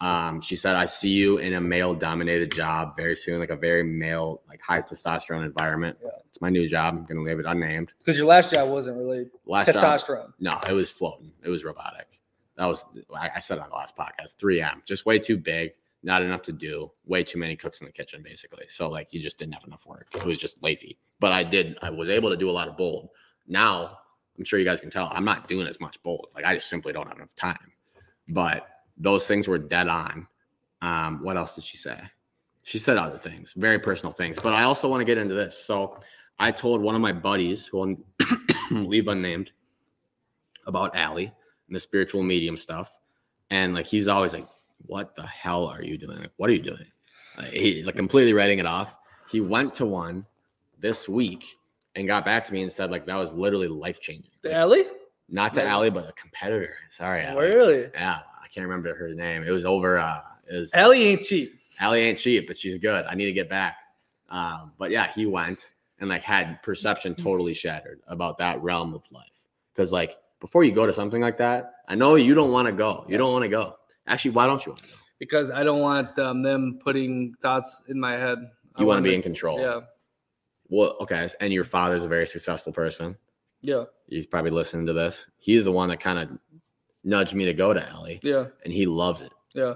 Um, 0.00 0.40
she 0.40 0.56
said, 0.56 0.74
I 0.74 0.86
see 0.86 1.10
you 1.10 1.38
in 1.38 1.54
a 1.54 1.60
male 1.60 1.94
dominated 1.94 2.52
job 2.52 2.96
very 2.96 3.14
soon, 3.16 3.38
like 3.38 3.50
a 3.50 3.56
very 3.56 3.84
male, 3.84 4.42
like 4.48 4.60
high 4.60 4.82
testosterone 4.82 5.44
environment. 5.44 5.96
Yeah. 6.02 6.10
It's 6.28 6.40
my 6.40 6.48
new 6.50 6.68
job. 6.68 6.96
I'm 6.96 7.04
gonna 7.04 7.22
leave 7.22 7.38
it 7.38 7.46
unnamed. 7.46 7.92
Because 7.98 8.16
your 8.16 8.26
last 8.26 8.52
job 8.52 8.68
wasn't 8.68 8.96
really 8.98 9.26
Last 9.46 9.72
job, 9.72 9.76
testosterone. 9.76 10.32
no, 10.40 10.58
it 10.68 10.72
was 10.72 10.90
floating. 10.90 11.30
It 11.44 11.50
was 11.50 11.62
robotic. 11.62 12.18
That 12.56 12.66
was 12.66 12.84
I 13.14 13.30
I 13.36 13.38
said 13.38 13.58
on 13.60 13.68
the 13.68 13.76
last 13.76 13.96
podcast, 13.96 14.36
3M, 14.42 14.84
just 14.86 15.06
way 15.06 15.20
too 15.20 15.36
big, 15.36 15.72
not 16.02 16.22
enough 16.22 16.42
to 16.42 16.52
do, 16.52 16.90
way 17.06 17.22
too 17.22 17.38
many 17.38 17.56
cooks 17.56 17.80
in 17.80 17.86
the 17.86 17.92
kitchen, 17.92 18.22
basically. 18.22 18.64
So 18.68 18.88
like 18.88 19.12
you 19.12 19.20
just 19.20 19.38
didn't 19.38 19.54
have 19.54 19.64
enough 19.64 19.86
work. 19.86 20.08
It 20.14 20.24
was 20.24 20.38
just 20.38 20.62
lazy. 20.62 20.98
But 21.20 21.32
I 21.32 21.44
did, 21.44 21.78
I 21.82 21.90
was 21.90 22.08
able 22.08 22.30
to 22.30 22.36
do 22.36 22.50
a 22.50 22.52
lot 22.52 22.68
of 22.68 22.76
bold. 22.76 23.10
Now 23.46 23.98
I'm 24.38 24.44
sure 24.44 24.58
you 24.58 24.64
guys 24.64 24.80
can 24.80 24.90
tell 24.90 25.10
I'm 25.12 25.24
not 25.24 25.48
doing 25.48 25.66
as 25.66 25.80
much 25.80 26.02
bold. 26.02 26.28
Like 26.34 26.44
I 26.44 26.54
just 26.54 26.68
simply 26.68 26.92
don't 26.92 27.06
have 27.08 27.16
enough 27.16 27.34
time. 27.34 27.72
But 28.28 28.66
those 28.96 29.26
things 29.26 29.48
were 29.48 29.58
dead 29.58 29.88
on. 29.88 30.26
Um, 30.80 31.20
what 31.22 31.36
else 31.36 31.54
did 31.54 31.64
she 31.64 31.76
say? 31.76 32.00
She 32.64 32.78
said 32.78 32.96
other 32.96 33.18
things, 33.18 33.52
very 33.56 33.78
personal 33.78 34.12
things. 34.12 34.38
But 34.42 34.54
I 34.54 34.64
also 34.64 34.88
want 34.88 35.00
to 35.00 35.04
get 35.04 35.18
into 35.18 35.34
this. 35.34 35.58
So 35.58 35.98
I 36.38 36.50
told 36.50 36.80
one 36.80 36.94
of 36.94 37.00
my 37.00 37.12
buddies, 37.12 37.66
who 37.66 37.80
I'll 37.80 37.96
leave 38.70 39.08
unnamed, 39.08 39.50
about 40.66 40.94
Allie 40.94 41.32
and 41.66 41.76
the 41.76 41.80
spiritual 41.80 42.22
medium 42.22 42.56
stuff. 42.56 42.96
And 43.50 43.74
like 43.74 43.86
he's 43.86 44.08
always 44.08 44.34
like, 44.34 44.46
What 44.86 45.14
the 45.16 45.26
hell 45.26 45.66
are 45.66 45.82
you 45.82 45.98
doing? 45.98 46.18
Like, 46.18 46.32
what 46.36 46.50
are 46.50 46.52
you 46.52 46.62
doing? 46.62 46.86
Like, 47.38 47.52
he 47.52 47.82
like 47.82 47.96
completely 47.96 48.32
writing 48.32 48.58
it 48.58 48.66
off. 48.66 48.96
He 49.30 49.40
went 49.40 49.74
to 49.74 49.86
one 49.86 50.26
this 50.78 51.08
week 51.08 51.44
and 51.94 52.06
got 52.06 52.24
back 52.24 52.44
to 52.44 52.52
me 52.52 52.62
and 52.62 52.72
said, 52.72 52.90
like, 52.90 53.06
that 53.06 53.16
was 53.16 53.32
literally 53.32 53.68
life 53.68 54.00
changing. 54.00 54.30
Ellie? 54.44 54.86
Not 55.28 55.54
to 55.54 55.60
Really? 55.60 55.70
Allie, 55.70 55.90
but 55.90 56.08
a 56.08 56.12
competitor. 56.12 56.74
Sorry, 56.90 57.24
Allie. 57.24 57.46
Really? 57.46 57.90
Yeah, 57.94 58.18
I 58.42 58.48
can't 58.48 58.66
remember 58.66 58.94
her 58.94 59.08
name. 59.14 59.42
It 59.44 59.50
was 59.50 59.64
over 59.64 59.98
uh 59.98 60.20
it 60.50 60.56
was 60.56 60.74
Ellie 60.74 61.02
ain't 61.04 61.22
cheap. 61.22 61.58
Allie 61.80 62.00
ain't 62.00 62.18
cheap, 62.18 62.46
but 62.46 62.58
she's 62.58 62.78
good. 62.78 63.06
I 63.06 63.14
need 63.14 63.26
to 63.26 63.32
get 63.32 63.48
back. 63.48 63.76
Um, 64.28 64.72
but 64.78 64.90
yeah, 64.90 65.08
he 65.08 65.26
went 65.26 65.70
and 66.00 66.08
like 66.08 66.22
had 66.22 66.62
perception 66.62 67.14
totally 67.14 67.54
shattered 67.54 68.00
about 68.08 68.36
that 68.38 68.62
realm 68.62 68.92
of 68.94 69.04
life. 69.10 69.24
Because 69.72 69.92
like 69.92 70.18
before 70.40 70.64
you 70.64 70.72
go 70.72 70.86
to 70.86 70.92
something 70.92 71.22
like 71.22 71.38
that, 71.38 71.74
I 71.88 71.94
know 71.94 72.16
you 72.16 72.34
don't 72.34 72.50
want 72.50 72.66
to 72.66 72.72
go. 72.72 73.06
You 73.08 73.16
don't 73.16 73.32
want 73.32 73.44
to 73.44 73.48
go. 73.48 73.76
Actually, 74.06 74.32
why 74.32 74.46
don't 74.46 74.64
you 74.66 74.72
want 74.72 74.82
to 74.82 74.88
go? 74.88 74.94
because 75.22 75.52
I 75.52 75.62
don't 75.62 75.78
want 75.80 76.18
um, 76.18 76.42
them 76.42 76.80
putting 76.82 77.32
thoughts 77.40 77.84
in 77.86 78.00
my 78.00 78.14
head. 78.14 78.38
You 78.76 78.86
want 78.86 78.98
to 78.98 79.08
be 79.08 79.14
in 79.14 79.22
control. 79.22 79.60
Yeah, 79.60 79.82
Well, 80.68 80.96
okay. 81.00 81.28
And 81.40 81.52
your 81.52 81.62
father's 81.62 82.02
a 82.02 82.08
very 82.08 82.26
successful 82.26 82.72
person. 82.72 83.16
yeah, 83.62 83.84
He's 84.08 84.26
probably 84.26 84.50
listening 84.50 84.84
to 84.86 84.92
this. 84.92 85.28
He's 85.38 85.64
the 85.64 85.70
one 85.70 85.90
that 85.90 86.00
kind 86.00 86.18
of 86.18 86.38
nudged 87.04 87.34
me 87.34 87.44
to 87.44 87.54
go 87.54 87.72
to 87.72 87.88
Allie, 87.88 88.18
yeah, 88.24 88.46
and 88.64 88.72
he 88.72 88.84
loves 88.84 89.22
it. 89.22 89.32
yeah. 89.54 89.74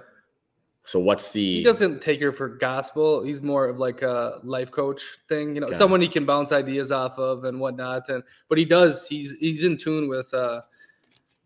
So 0.84 0.98
what's 0.98 1.30
the 1.30 1.58
He 1.58 1.62
doesn't 1.62 2.02
take 2.02 2.20
her 2.20 2.32
for 2.32 2.48
gospel. 2.48 3.22
He's 3.22 3.40
more 3.40 3.68
of 3.68 3.78
like 3.78 4.02
a 4.02 4.40
life 4.42 4.72
coach 4.72 5.02
thing, 5.28 5.54
you 5.54 5.60
know, 5.60 5.70
someone 5.70 6.00
he 6.00 6.08
can 6.08 6.26
bounce 6.26 6.50
ideas 6.50 6.90
off 6.90 7.18
of 7.18 7.44
and 7.44 7.60
whatnot. 7.60 8.08
And 8.08 8.24
but 8.48 8.58
he 8.58 8.64
does. 8.64 9.06
He's 9.06 9.32
he's 9.38 9.62
in 9.62 9.76
tune 9.76 10.08
with 10.08 10.34
uh, 10.34 10.62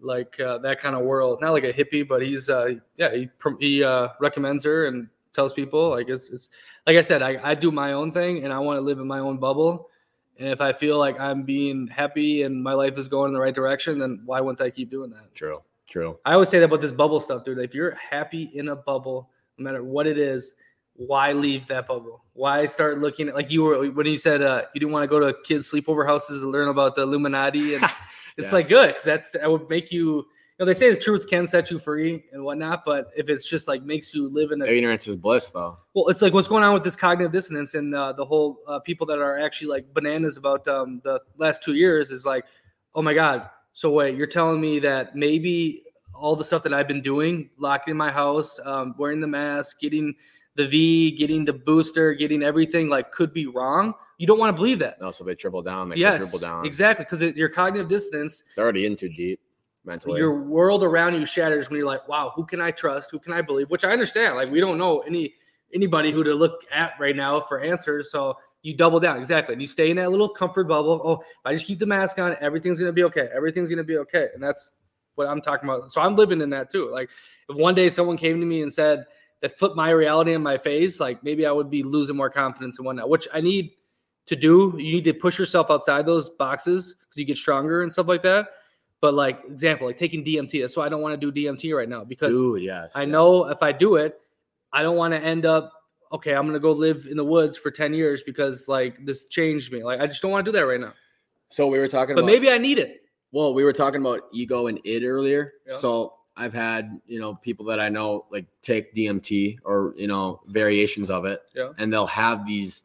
like 0.00 0.38
uh, 0.40 0.58
that 0.58 0.80
kind 0.80 0.94
of 0.94 1.02
world. 1.02 1.40
Not 1.40 1.52
like 1.52 1.64
a 1.64 1.72
hippie, 1.72 2.06
but 2.06 2.22
he's 2.22 2.48
uh, 2.48 2.74
yeah. 2.96 3.14
He 3.14 3.28
he 3.58 3.84
uh, 3.84 4.08
recommends 4.20 4.64
her 4.64 4.86
and 4.86 5.08
tells 5.32 5.52
people 5.52 5.90
like 5.90 6.08
it's 6.08 6.28
it's 6.28 6.48
like 6.86 6.96
I 6.96 7.02
said. 7.02 7.22
I 7.22 7.38
I 7.42 7.54
do 7.54 7.70
my 7.70 7.92
own 7.92 8.12
thing 8.12 8.44
and 8.44 8.52
I 8.52 8.58
want 8.58 8.78
to 8.78 8.82
live 8.82 8.98
in 8.98 9.06
my 9.06 9.18
own 9.18 9.38
bubble. 9.38 9.88
And 10.38 10.48
if 10.48 10.60
I 10.60 10.72
feel 10.72 10.98
like 10.98 11.20
I'm 11.20 11.42
being 11.42 11.86
happy 11.86 12.42
and 12.42 12.62
my 12.62 12.72
life 12.72 12.96
is 12.96 13.08
going 13.08 13.28
in 13.28 13.34
the 13.34 13.40
right 13.40 13.54
direction, 13.54 13.98
then 13.98 14.22
why 14.24 14.40
wouldn't 14.40 14.60
I 14.60 14.70
keep 14.70 14.90
doing 14.90 15.10
that? 15.10 15.34
true? 15.34 15.62
True. 15.90 16.18
I 16.24 16.34
always 16.34 16.48
say 16.48 16.60
that 16.60 16.66
about 16.66 16.80
this 16.80 16.92
bubble 16.92 17.18
stuff, 17.18 17.44
dude. 17.44 17.58
If 17.58 17.74
you're 17.74 17.96
happy 17.96 18.44
in 18.54 18.68
a 18.68 18.76
bubble, 18.76 19.28
no 19.58 19.64
matter 19.64 19.82
what 19.82 20.06
it 20.06 20.18
is, 20.18 20.54
why 20.94 21.32
leave 21.32 21.66
that 21.66 21.88
bubble? 21.88 22.22
Why 22.34 22.66
start 22.66 23.00
looking 23.00 23.28
at 23.28 23.34
like 23.34 23.50
you 23.50 23.62
were 23.62 23.90
when 23.90 24.06
you 24.06 24.16
said 24.16 24.40
uh, 24.40 24.62
you 24.72 24.78
didn't 24.78 24.92
want 24.92 25.02
to 25.02 25.08
go 25.08 25.18
to 25.18 25.36
kids' 25.42 25.70
sleepover 25.70 26.06
houses 26.06 26.40
to 26.40 26.48
learn 26.48 26.68
about 26.68 26.94
the 26.94 27.02
Illuminati, 27.02 27.74
and 27.74 27.84
it's 28.36 28.46
Yes. 28.46 28.52
like 28.52 28.68
good 28.68 28.88
because 28.88 29.04
that's 29.04 29.30
that 29.32 29.50
would 29.50 29.68
make 29.68 29.90
you. 29.92 30.26
You 30.58 30.66
know, 30.66 30.72
they 30.72 30.74
say 30.74 30.90
the 30.90 31.00
truth 31.00 31.26
can 31.26 31.46
set 31.46 31.70
you 31.70 31.78
free 31.78 32.22
and 32.32 32.44
whatnot, 32.44 32.84
but 32.84 33.10
if 33.16 33.30
it's 33.30 33.48
just 33.48 33.66
like 33.66 33.82
makes 33.82 34.14
you 34.14 34.28
live 34.28 34.52
in 34.52 34.60
a 34.60 34.66
Ignorance 34.66 35.06
is 35.08 35.16
bliss, 35.16 35.50
though. 35.52 35.78
well, 35.94 36.08
it's 36.08 36.20
like 36.20 36.34
what's 36.34 36.48
going 36.48 36.62
on 36.62 36.74
with 36.74 36.84
this 36.84 36.96
cognitive 36.96 37.32
dissonance 37.32 37.74
and 37.74 37.94
uh, 37.94 38.12
the 38.12 38.26
whole 38.26 38.58
uh, 38.68 38.78
people 38.80 39.06
that 39.06 39.18
are 39.20 39.38
actually 39.38 39.68
like 39.68 39.90
bananas 39.94 40.36
about 40.36 40.68
um, 40.68 41.00
the 41.02 41.18
last 41.38 41.62
two 41.62 41.72
years 41.74 42.10
is 42.10 42.26
like, 42.26 42.44
oh 42.94 43.00
my 43.00 43.14
god. 43.14 43.48
So 43.72 43.90
wait, 43.90 44.16
you're 44.16 44.26
telling 44.26 44.60
me 44.60 44.78
that 44.80 45.16
maybe 45.16 45.82
all 46.14 46.36
the 46.36 46.44
stuff 46.44 46.62
that 46.64 46.74
I've 46.74 46.88
been 46.88 47.00
doing, 47.00 47.48
locked 47.56 47.88
in 47.88 47.96
my 47.96 48.10
house, 48.10 48.60
um, 48.66 48.94
wearing 48.98 49.20
the 49.20 49.26
mask, 49.28 49.80
getting 49.80 50.14
the 50.60 50.68
V, 50.68 51.10
getting 51.12 51.44
the 51.44 51.52
booster, 51.52 52.14
getting 52.14 52.42
everything, 52.42 52.88
like 52.88 53.10
could 53.12 53.32
be 53.32 53.46
wrong. 53.46 53.94
You 54.18 54.26
don't 54.26 54.38
want 54.38 54.54
to 54.54 54.56
believe 54.56 54.78
that. 54.80 55.00
No, 55.00 55.10
so 55.10 55.24
they 55.24 55.34
triple 55.34 55.62
down. 55.62 55.88
They 55.88 55.96
yes, 55.96 56.18
triple 56.18 56.38
down. 56.38 56.66
exactly, 56.66 57.04
because 57.04 57.22
your 57.36 57.48
cognitive 57.48 57.88
dissonance 57.88 58.42
It's 58.46 58.58
already 58.58 58.84
in 58.84 58.96
too 58.96 59.08
deep 59.08 59.40
mentally. 59.84 60.18
your 60.20 60.34
world 60.42 60.84
around 60.84 61.14
you 61.14 61.24
shatters 61.24 61.70
when 61.70 61.78
you're 61.78 61.86
like, 61.86 62.06
wow, 62.06 62.32
who 62.36 62.44
can 62.44 62.60
I 62.60 62.70
trust? 62.70 63.10
Who 63.10 63.18
can 63.18 63.32
I 63.32 63.40
believe? 63.40 63.70
Which 63.70 63.84
I 63.84 63.92
understand. 63.92 64.36
Like 64.36 64.50
we 64.50 64.60
don't 64.60 64.76
know 64.78 65.00
any 65.00 65.34
anybody 65.74 66.10
who 66.10 66.22
to 66.24 66.34
look 66.34 66.62
at 66.72 66.92
right 66.98 67.16
now 67.16 67.40
for 67.40 67.60
answers. 67.60 68.10
So 68.10 68.36
you 68.62 68.76
double 68.76 69.00
down 69.00 69.16
exactly. 69.18 69.54
And 69.54 69.62
you 69.62 69.68
stay 69.68 69.90
in 69.90 69.96
that 69.96 70.10
little 70.10 70.28
comfort 70.28 70.68
bubble. 70.68 71.00
Oh, 71.02 71.12
if 71.20 71.46
I 71.46 71.54
just 71.54 71.66
keep 71.66 71.78
the 71.78 71.86
mask 71.86 72.18
on, 72.18 72.36
everything's 72.40 72.78
gonna 72.78 72.92
be 72.92 73.04
okay. 73.04 73.28
Everything's 73.34 73.70
gonna 73.70 73.84
be 73.84 73.96
okay. 73.98 74.28
And 74.34 74.42
that's 74.42 74.74
what 75.14 75.28
I'm 75.28 75.40
talking 75.40 75.68
about. 75.68 75.90
So 75.92 76.00
I'm 76.02 76.14
living 76.16 76.40
in 76.40 76.50
that 76.50 76.70
too. 76.70 76.90
Like 76.90 77.08
if 77.48 77.56
one 77.56 77.74
day 77.74 77.88
someone 77.88 78.16
came 78.18 78.38
to 78.38 78.46
me 78.46 78.60
and 78.62 78.72
said 78.72 79.04
that 79.40 79.58
flipped 79.58 79.76
my 79.76 79.90
reality 79.90 80.34
in 80.34 80.42
my 80.42 80.58
face, 80.58 81.00
like 81.00 81.22
maybe 81.24 81.46
I 81.46 81.52
would 81.52 81.70
be 81.70 81.82
losing 81.82 82.16
more 82.16 82.30
confidence 82.30 82.78
and 82.78 82.86
whatnot, 82.86 83.08
which 83.08 83.26
I 83.32 83.40
need 83.40 83.72
to 84.26 84.36
do. 84.36 84.74
You 84.76 84.92
need 84.92 85.04
to 85.04 85.14
push 85.14 85.38
yourself 85.38 85.70
outside 85.70 86.06
those 86.06 86.30
boxes 86.30 86.94
because 87.00 87.16
you 87.16 87.24
get 87.24 87.38
stronger 87.38 87.82
and 87.82 87.90
stuff 87.90 88.06
like 88.06 88.22
that. 88.22 88.48
But 89.00 89.14
like 89.14 89.40
example, 89.46 89.86
like 89.86 89.96
taking 89.96 90.24
DMT. 90.24 90.60
That's 90.60 90.76
why 90.76 90.84
I 90.84 90.88
don't 90.90 91.00
want 91.00 91.18
to 91.18 91.30
do 91.30 91.46
DMT 91.46 91.74
right 91.74 91.88
now 91.88 92.04
because 92.04 92.36
Dude, 92.36 92.62
yes. 92.62 92.92
I 92.94 93.02
yes. 93.02 93.08
know 93.08 93.46
if 93.48 93.62
I 93.62 93.72
do 93.72 93.96
it, 93.96 94.20
I 94.72 94.82
don't 94.82 94.96
want 94.96 95.14
to 95.14 95.20
end 95.20 95.46
up 95.46 95.72
okay. 96.12 96.34
I'm 96.34 96.46
gonna 96.46 96.60
go 96.60 96.72
live 96.72 97.06
in 97.10 97.16
the 97.16 97.24
woods 97.24 97.56
for 97.56 97.70
ten 97.70 97.94
years 97.94 98.22
because 98.22 98.68
like 98.68 99.04
this 99.06 99.24
changed 99.26 99.72
me. 99.72 99.82
Like 99.82 100.00
I 100.00 100.06
just 100.06 100.20
don't 100.20 100.30
want 100.30 100.44
to 100.44 100.52
do 100.52 100.58
that 100.58 100.66
right 100.66 100.80
now. 100.80 100.92
So 101.48 101.66
we 101.66 101.78
were 101.78 101.88
talking 101.88 102.14
But 102.14 102.20
about 102.22 102.30
maybe 102.30 102.50
I 102.50 102.58
need 102.58 102.78
it. 102.78 103.00
Well, 103.32 103.54
we 103.54 103.64
were 103.64 103.72
talking 103.72 104.00
about 104.00 104.24
ego 104.32 104.66
and 104.66 104.78
id 104.84 105.04
earlier. 105.06 105.54
Yeah. 105.66 105.76
So 105.76 106.14
I've 106.40 106.54
had, 106.54 106.98
you 107.06 107.20
know, 107.20 107.34
people 107.34 107.66
that 107.66 107.78
I 107.78 107.90
know 107.90 108.24
like 108.30 108.46
take 108.62 108.94
DMT 108.94 109.58
or, 109.62 109.92
you 109.96 110.08
know, 110.08 110.40
variations 110.46 111.10
of 111.10 111.26
it. 111.26 111.42
Yeah. 111.54 111.72
And 111.76 111.92
they'll 111.92 112.06
have 112.06 112.46
these 112.46 112.84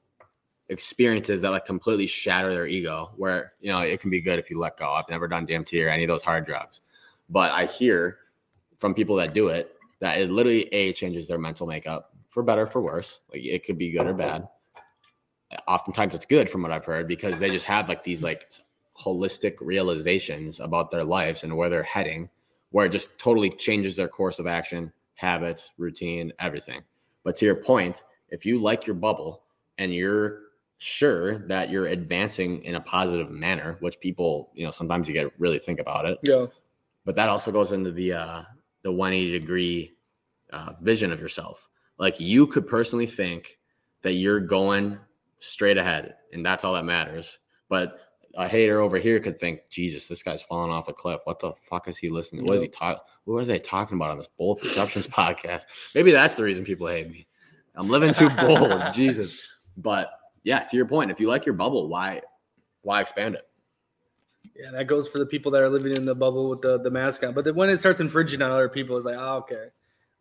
experiences 0.68 1.41
that 1.41 1.52
like 1.52 1.65
completely 1.65 2.06
shatter 2.06 2.54
their 2.54 2.68
ego 2.68 3.12
where, 3.15 3.54
you 3.62 3.72
know, 3.72 3.80
it 3.80 4.02
can 4.02 4.10
be 4.10 4.20
good 4.20 4.39
if 4.39 4.50
you 4.50 4.60
let 4.60 4.78
go. 4.78 4.91
I've 4.91 5.10
never 5.10 5.28
done 5.30 5.48
DMT 5.48 5.86
or 5.86 5.88
any 5.88 6.04
of 6.04 6.10
those 6.10 6.22
hard 6.22 6.46
drugs. 6.46 6.82
But 7.30 7.52
I 7.52 7.65
hear 7.65 8.18
from 8.78 8.94
people 8.94 9.15
that 9.15 9.34
do 9.34 9.48
it 9.48 9.78
that 10.02 10.20
it 10.20 10.30
literally 10.30 10.65
a 10.74 10.91
changes 10.91 11.28
their 11.28 11.39
mental 11.39 11.65
makeup 11.65 12.13
for 12.30 12.44
better 12.44 12.68
for 12.68 12.82
worse. 12.82 13.22
Like 13.32 13.46
it 13.46 13.65
could 13.65 13.78
be 13.78 13.91
good 13.91 14.06
or 14.06 14.13
bad. 14.13 14.50
Oftentimes 15.65 16.13
it's 16.13 16.26
good 16.26 16.50
from 16.50 16.62
what 16.62 16.74
I've 16.74 16.84
heard 16.84 17.08
because 17.08 17.39
they 17.39 17.50
just 17.50 17.65
have 17.65 17.88
like 17.88 18.04
these 18.04 18.22
like 18.22 18.52
holistic 19.00 19.56
realizations 19.62 20.60
about 20.60 20.91
their 20.91 21.06
lives 21.06 21.46
and 21.46 21.56
where 21.56 21.70
they're 21.70 21.84
heading, 21.84 22.30
where 22.71 22.86
it 22.86 22.91
just 22.91 23.17
totally 23.17 23.49
changes 23.49 23.95
their 23.95 24.08
course 24.08 24.39
of 24.39 24.47
action, 24.47 24.91
habits, 25.15 25.71
routine, 25.78 26.32
everything. 26.39 26.82
But 27.23 27.36
to 27.38 27.45
your 27.45 27.56
point, 27.56 28.04
if 28.30 28.45
you 28.45 28.62
like 28.62 28.86
your 28.86 28.95
bubble 28.95 29.43
and 29.78 29.93
you're 29.93 30.41
sure 30.78 31.39
that 31.47 31.69
you're 31.69 31.88
advancing 31.88 32.63
in 32.63 32.75
a 32.75 32.82
positive 32.82 33.32
manner, 33.32 33.78
which 33.80 33.99
people, 33.99 34.51
you 34.54 34.65
know, 34.65 34.71
sometimes 34.71 35.08
you 35.08 35.13
get 35.13 35.32
really 35.39 35.60
think 35.60 35.80
about 35.80 36.06
it, 36.06 36.19
Yeah. 36.23 36.47
but 37.06 37.15
that 37.15 37.30
also 37.30 37.51
goes 37.51 37.71
into 37.71 37.91
the 37.91 38.13
uh 38.13 38.43
the 38.84 38.91
180 38.91 39.39
degree 39.39 39.95
uh, 40.51 40.73
vision 40.82 41.12
of 41.12 41.19
yourself. 41.19 41.67
Like 41.97 42.19
you 42.19 42.45
could 42.45 42.67
personally 42.67 43.08
think 43.08 43.58
that 44.04 44.13
you're 44.13 44.39
going 44.39 44.99
straight 45.39 45.78
ahead, 45.78 46.15
and 46.34 46.45
that's 46.45 46.63
all 46.63 46.73
that 46.73 46.86
matters. 46.86 47.39
But 47.67 47.99
a 48.36 48.48
hater 48.48 48.82
over 48.82 48.98
here 48.98 49.19
could 49.19 49.39
think, 49.39 49.62
Jesus, 49.69 50.08
this 50.08 50.21
guy's 50.21 50.41
falling 50.41 50.71
off 50.71 50.89
a 50.89 50.93
cliff. 50.93 51.21
What 51.24 51.39
the 51.39 51.54
fuck 51.54 51.88
is 51.88 51.98
he 51.98 52.10
listening? 52.10 52.45
What 52.45 52.58
is 52.58 52.62
he 52.62 52.67
talking? 52.67 53.02
What 53.24 53.43
are 53.43 53.45
they 53.45 53.60
talking 53.60 53.95
about 53.95 54.12
on 54.12 54.17
this 54.17 54.30
bold 54.38 54.60
perceptions 54.60 55.08
podcast? 55.08 55.63
Maybe 55.93 56.12
that's 56.12 56.36
the 56.36 56.43
reason 56.43 56.65
people 56.65 56.88
hate 56.88 57.10
me. 57.10 57.28
I'm 57.76 57.89
living 57.89 58.13
too 58.13 58.30
bold, 58.30 58.82
Jesus. 58.93 59.48
But 59.78 60.10
yeah, 60.43 60.60
to 60.60 60.78
your 60.78 60.86
point, 60.86 61.12
if 61.12 61.19
you 61.19 61.28
like 61.28 61.45
your 61.45 61.56
bubble, 61.56 61.88
why 61.88 62.21
why 62.82 63.02
expand 63.02 63.36
it? 63.36 63.48
Yeah, 64.56 64.71
that 64.71 64.86
goes 64.86 65.08
for 65.08 65.17
the 65.17 65.26
people 65.26 65.52
that 65.54 65.62
are 65.62 65.69
living 65.69 65.95
in 65.95 66.06
the 66.06 66.15
bubble 66.15 66.50
with 66.50 66.62
the 66.62 66.80
the 66.80 66.91
mask 66.91 67.24
on. 67.24 67.34
But 67.34 67.45
then 67.45 67.56
when 67.56 67.69
it 67.69 67.80
starts 67.80 68.00
infringing 68.00 68.41
on 68.41 68.52
other 68.52 68.69
people, 68.69 68.98
it's 68.98 69.06
like, 69.06 69.17
oh, 69.17 69.38
okay. 69.38 69.67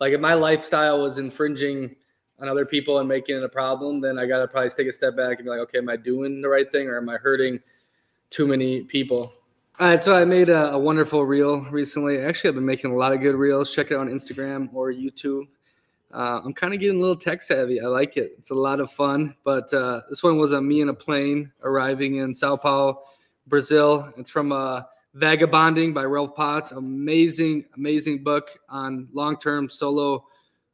Like 0.01 0.13
if 0.13 0.21
my 0.21 0.35
lifestyle 0.35 1.03
was 1.03 1.19
infringing 1.19 1.97
on 2.41 2.49
other 2.49 2.65
people 2.65 2.99
and 2.99 3.09
making 3.09 3.37
it 3.37 3.45
a 3.45 3.49
problem, 3.49 4.01
then 4.01 4.19
I 4.19 4.27
gotta 4.27 4.49
probably 4.49 4.71
take 4.71 4.89
a 4.89 4.93
step 4.93 5.17
back 5.17 5.39
and 5.39 5.45
be 5.45 5.51
like, 5.51 5.61
okay, 5.61 5.79
am 5.79 5.89
I 5.89 5.97
doing 5.97 6.43
the 6.43 6.49
right 6.49 6.71
thing 6.71 6.89
or 6.89 6.97
am 6.97 7.09
I 7.09 7.17
hurting 7.17 7.61
too 8.35 8.49
many 8.49 8.83
people? 8.83 9.33
All 9.79 9.89
right, 9.89 10.03
so 10.03 10.15
I 10.15 10.25
made 10.25 10.49
a, 10.49 10.73
a 10.73 10.79
wonderful 10.79 11.25
reel 11.25 11.61
recently. 11.71 12.19
Actually, 12.19 12.49
I've 12.49 12.55
been 12.57 12.67
making 12.67 12.91
a 12.91 12.97
lot 12.97 13.13
of 13.13 13.21
good 13.21 13.37
reels. 13.37 13.73
Check 13.73 13.93
it 13.93 13.95
out 13.95 14.01
on 14.01 14.09
Instagram 14.09 14.69
or 14.75 14.93
YouTube. 14.93 15.47
Uh, 16.13 16.41
I'm 16.45 16.53
kind 16.53 16.75
of 16.75 16.81
getting 16.81 16.99
a 16.99 17.01
little 17.01 17.17
tech 17.17 17.43
savvy. 17.43 17.81
I 17.81 17.87
like 17.87 18.17
it. 18.17 18.35
It's 18.39 18.51
a 18.51 18.55
lot 18.55 18.81
of 18.81 18.91
fun. 18.91 19.37
But 19.45 19.73
uh, 19.73 20.01
this 20.11 20.25
one 20.25 20.37
was 20.37 20.53
on 20.53 20.67
me 20.67 20.81
in 20.81 20.89
a 20.89 20.95
plane 20.95 21.53
arriving 21.63 22.17
in 22.17 22.35
Sao 22.35 22.57
Paulo, 22.57 23.03
Brazil. 23.47 24.13
It's 24.17 24.31
from 24.31 24.51
uh, 24.51 24.83
Vagabonding 25.15 25.95
by 25.95 26.05
Rolf 26.05 26.35
Potts. 26.35 26.73
Amazing, 26.73 27.67
amazing 27.77 28.25
book 28.25 28.59
on 28.69 29.09
long 29.13 29.39
term 29.39 29.71
solo 29.71 30.25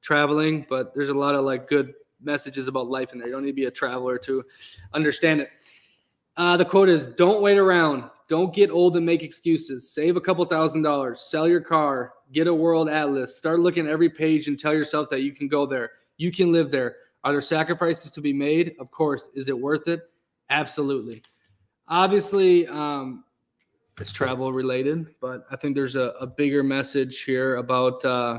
traveling. 0.00 0.64
But 0.68 0.94
there's 0.94 1.10
a 1.10 1.14
lot 1.14 1.34
of 1.34 1.44
like 1.44 1.68
good 1.68 1.92
messages 2.22 2.68
about 2.68 2.88
life 2.88 3.12
in 3.12 3.18
there. 3.18 3.28
You 3.28 3.34
don't 3.34 3.44
need 3.44 3.50
to 3.50 3.54
be 3.54 3.66
a 3.66 3.70
traveler 3.70 4.16
to 4.18 4.44
understand 4.94 5.42
it. 5.42 5.50
Uh, 6.40 6.56
the 6.56 6.64
quote 6.64 6.88
is 6.88 7.04
Don't 7.04 7.42
wait 7.42 7.58
around. 7.58 8.04
Don't 8.26 8.54
get 8.54 8.70
old 8.70 8.96
and 8.96 9.04
make 9.04 9.22
excuses. 9.22 9.92
Save 9.92 10.16
a 10.16 10.22
couple 10.22 10.42
thousand 10.46 10.80
dollars. 10.80 11.20
Sell 11.20 11.46
your 11.46 11.60
car. 11.60 12.14
Get 12.32 12.46
a 12.46 12.54
world 12.54 12.88
atlas. 12.88 13.36
Start 13.36 13.60
looking 13.60 13.86
every 13.86 14.08
page 14.08 14.48
and 14.48 14.58
tell 14.58 14.72
yourself 14.72 15.10
that 15.10 15.20
you 15.20 15.32
can 15.34 15.48
go 15.48 15.66
there. 15.66 15.90
You 16.16 16.32
can 16.32 16.50
live 16.50 16.70
there. 16.70 16.96
Are 17.24 17.32
there 17.32 17.42
sacrifices 17.42 18.10
to 18.12 18.22
be 18.22 18.32
made? 18.32 18.74
Of 18.80 18.90
course. 18.90 19.28
Is 19.34 19.50
it 19.50 19.58
worth 19.58 19.86
it? 19.86 20.00
Absolutely. 20.48 21.22
Obviously, 21.88 22.66
um, 22.68 23.22
it's 24.00 24.10
travel 24.10 24.50
related, 24.50 25.08
but 25.20 25.44
I 25.50 25.56
think 25.56 25.74
there's 25.74 25.96
a, 25.96 26.14
a 26.22 26.26
bigger 26.26 26.62
message 26.62 27.20
here 27.24 27.56
about 27.56 28.02
uh, 28.02 28.38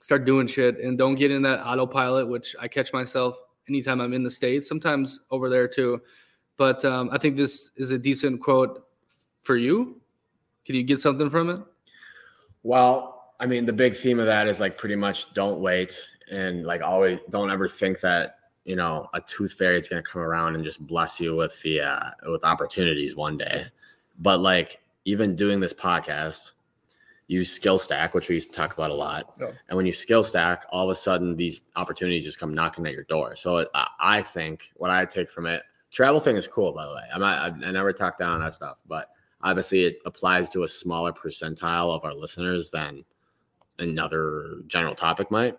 start 0.00 0.24
doing 0.24 0.48
shit 0.48 0.80
and 0.80 0.98
don't 0.98 1.14
get 1.14 1.30
in 1.30 1.42
that 1.42 1.64
autopilot, 1.64 2.26
which 2.26 2.56
I 2.58 2.66
catch 2.66 2.92
myself 2.92 3.40
anytime 3.68 4.00
I'm 4.00 4.12
in 4.12 4.24
the 4.24 4.30
States, 4.30 4.68
sometimes 4.68 5.26
over 5.30 5.48
there 5.48 5.68
too. 5.68 6.00
But 6.56 6.84
um, 6.84 7.10
I 7.12 7.18
think 7.18 7.36
this 7.36 7.70
is 7.76 7.90
a 7.90 7.98
decent 7.98 8.40
quote 8.40 8.86
for 9.42 9.56
you? 9.56 10.00
Can 10.64 10.74
you 10.74 10.82
get 10.82 11.00
something 11.00 11.30
from 11.30 11.50
it? 11.50 11.60
Well, 12.62 13.32
I 13.38 13.46
mean, 13.46 13.66
the 13.66 13.72
big 13.72 13.96
theme 13.96 14.18
of 14.18 14.26
that 14.26 14.48
is 14.48 14.58
like 14.58 14.78
pretty 14.78 14.96
much 14.96 15.32
don't 15.34 15.60
wait 15.60 16.00
and 16.30 16.64
like 16.64 16.82
always 16.82 17.20
don't 17.30 17.50
ever 17.50 17.68
think 17.68 18.00
that 18.00 18.38
you 18.64 18.74
know 18.74 19.08
a 19.14 19.20
tooth 19.20 19.52
fairy 19.52 19.78
is 19.78 19.88
going 19.88 20.02
to 20.02 20.08
come 20.08 20.22
around 20.22 20.56
and 20.56 20.64
just 20.64 20.84
bless 20.84 21.20
you 21.20 21.36
with 21.36 21.60
the 21.62 21.80
uh, 21.80 22.10
with 22.28 22.44
opportunities 22.44 23.14
one 23.14 23.38
day. 23.38 23.66
But 24.18 24.40
like 24.40 24.80
even 25.04 25.36
doing 25.36 25.60
this 25.60 25.72
podcast, 25.72 26.52
use 27.28 27.52
skill 27.52 27.78
stack, 27.78 28.14
which 28.14 28.28
we 28.28 28.40
talk 28.40 28.74
about 28.74 28.90
a 28.90 28.94
lot. 28.94 29.34
Oh. 29.40 29.52
And 29.68 29.76
when 29.76 29.86
you 29.86 29.92
skill 29.92 30.22
stack, 30.22 30.64
all 30.70 30.84
of 30.84 30.90
a 30.90 30.96
sudden 30.96 31.36
these 31.36 31.64
opportunities 31.76 32.24
just 32.24 32.40
come 32.40 32.54
knocking 32.54 32.86
at 32.86 32.92
your 32.92 33.04
door. 33.04 33.36
So 33.36 33.66
uh, 33.72 33.86
I 34.00 34.22
think 34.22 34.72
what 34.74 34.90
I 34.90 35.04
take 35.04 35.30
from 35.30 35.46
it, 35.46 35.62
travel 35.96 36.20
thing 36.20 36.36
is 36.36 36.46
cool, 36.46 36.72
by 36.72 36.86
the 36.86 36.94
way. 36.94 37.02
I'm 37.12 37.20
not, 37.20 37.64
I 37.64 37.72
never 37.72 37.92
talk 37.92 38.18
down 38.18 38.32
on 38.32 38.40
that 38.40 38.54
stuff, 38.54 38.76
but 38.86 39.08
Obviously, 39.42 39.84
it 39.84 39.98
applies 40.06 40.48
to 40.50 40.64
a 40.64 40.68
smaller 40.68 41.12
percentile 41.12 41.94
of 41.94 42.04
our 42.04 42.14
listeners 42.14 42.70
than 42.70 43.04
another 43.78 44.56
general 44.66 44.94
topic 44.94 45.30
might. 45.30 45.58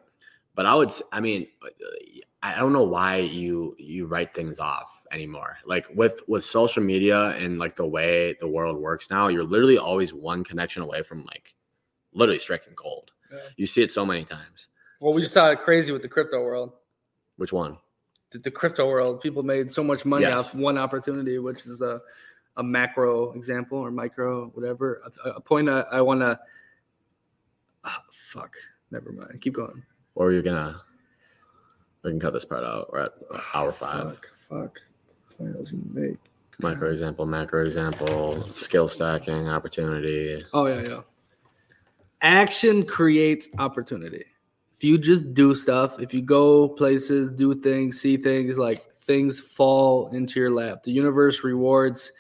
But 0.56 0.66
I 0.66 0.76
would, 0.76 0.92
I 1.12 1.20
mean, 1.20 1.48
I 2.42 2.56
don't 2.56 2.74
know 2.74 2.84
why 2.84 3.18
you 3.18 3.76
you 3.78 4.08
write 4.08 4.34
things 4.34 4.58
off 4.58 4.90
anymore. 5.12 5.58
Like 5.66 5.88
with 5.94 6.22
with 6.28 6.44
social 6.44 6.82
media 6.82 7.30
and 7.38 7.60
like 7.60 7.76
the 7.76 7.88
way 7.88 8.36
the 8.40 8.48
world 8.48 8.78
works 8.78 9.12
now, 9.12 9.28
you're 9.28 9.44
literally 9.44 9.78
always 9.78 10.14
one 10.14 10.44
connection 10.44 10.82
away 10.82 11.04
from 11.04 11.24
like 11.26 11.56
literally 12.14 12.40
striking 12.40 12.74
gold. 12.76 13.12
Yeah. 13.32 13.40
You 13.58 13.68
see 13.68 13.84
it 13.84 13.92
so 13.92 14.06
many 14.06 14.26
times. 14.26 14.70
Well, 15.00 15.14
we 15.14 15.22
just 15.22 15.34
saw 15.34 15.50
it 15.52 15.60
crazy 15.60 15.92
with 15.92 16.02
the 16.02 16.10
crypto 16.10 16.42
world. 16.44 16.72
Which 17.36 17.54
one? 17.54 17.78
The, 18.32 18.40
the 18.40 18.52
crypto 18.52 18.88
world. 18.88 19.22
People 19.22 19.44
made 19.44 19.72
so 19.72 19.84
much 19.84 20.06
money 20.06 20.24
yes. 20.24 20.34
off 20.34 20.56
one 20.56 20.78
opportunity, 20.78 21.40
which 21.40 21.66
is 21.66 21.80
the 21.80 22.02
a 22.58 22.64
macro 22.64 23.32
example 23.34 23.78
or 23.78 23.92
micro, 23.92 24.48
whatever. 24.48 25.02
A, 25.26 25.30
a 25.30 25.42
point 25.42 25.70
I, 25.70 25.82
I 25.92 26.02
want 26.02 26.22
to. 26.22 26.40
Oh, 27.84 27.90
ah, 27.90 28.04
fuck. 28.12 28.56
Never 28.92 29.12
mind. 29.12 29.40
Keep 29.42 29.54
going. 29.54 29.84
Or 30.16 30.32
you're 30.32 30.42
gonna. 30.42 30.82
We 32.04 32.12
can 32.12 32.20
cut 32.20 32.34
this 32.34 32.46
part 32.46 32.64
out. 32.64 32.92
We're 32.92 33.06
at 33.06 33.12
hour 33.54 33.72
five. 33.72 34.16
Fuck. 34.16 34.32
Fuck. 34.50 34.82
Point 35.38 35.56
I 35.56 35.60
was 35.60 35.72
gonna 35.72 35.84
make. 35.94 36.18
Micro 36.60 36.92
example, 36.92 37.28
macro 37.28 37.64
example, 37.64 38.42
skill 38.54 38.88
stacking, 38.88 39.48
opportunity. 39.48 40.44
Oh 40.54 40.66
yeah, 40.66 40.82
yeah. 40.82 41.02
Action 42.22 42.84
creates 42.84 43.48
opportunity. 43.60 44.26
If 44.78 44.84
you 44.84 44.98
just 44.98 45.34
do 45.34 45.56
stuff, 45.56 46.00
if 46.00 46.14
you 46.14 46.22
go 46.22 46.70
places, 46.70 47.32
do 47.32 47.56
things, 47.56 48.00
see 48.00 48.16
things, 48.18 48.58
like 48.58 48.94
things 48.94 49.40
fall 49.40 50.10
into 50.10 50.40
your 50.40 50.52
lap. 50.52 50.84
The 50.84 50.92
universe 50.92 51.44
rewards 51.44 52.12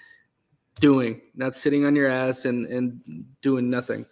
doing, 0.80 1.22
not 1.36 1.56
sitting 1.56 1.86
on 1.86 1.96
your 1.96 2.10
ass 2.10 2.46
and 2.46 2.66
and 2.66 3.26
doing 3.42 3.70
nothing. 3.70 4.06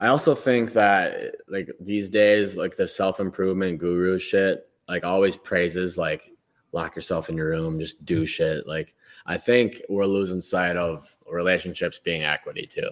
I 0.00 0.08
also 0.08 0.34
think 0.34 0.72
that 0.72 1.36
like 1.48 1.70
these 1.80 2.08
days, 2.08 2.56
like 2.56 2.76
the 2.76 2.88
self 2.88 3.20
improvement 3.20 3.78
guru 3.78 4.18
shit, 4.18 4.68
like 4.88 5.04
always 5.04 5.36
praises 5.36 5.98
like 5.98 6.32
lock 6.72 6.96
yourself 6.96 7.28
in 7.28 7.36
your 7.36 7.50
room, 7.50 7.78
just 7.78 8.04
do 8.04 8.22
mm. 8.22 8.28
shit. 8.28 8.66
Like 8.66 8.94
I 9.26 9.36
think 9.36 9.82
we're 9.88 10.06
losing 10.06 10.40
sight 10.40 10.76
of 10.76 11.14
relationships 11.30 11.98
being 11.98 12.22
equity 12.22 12.66
too. 12.66 12.90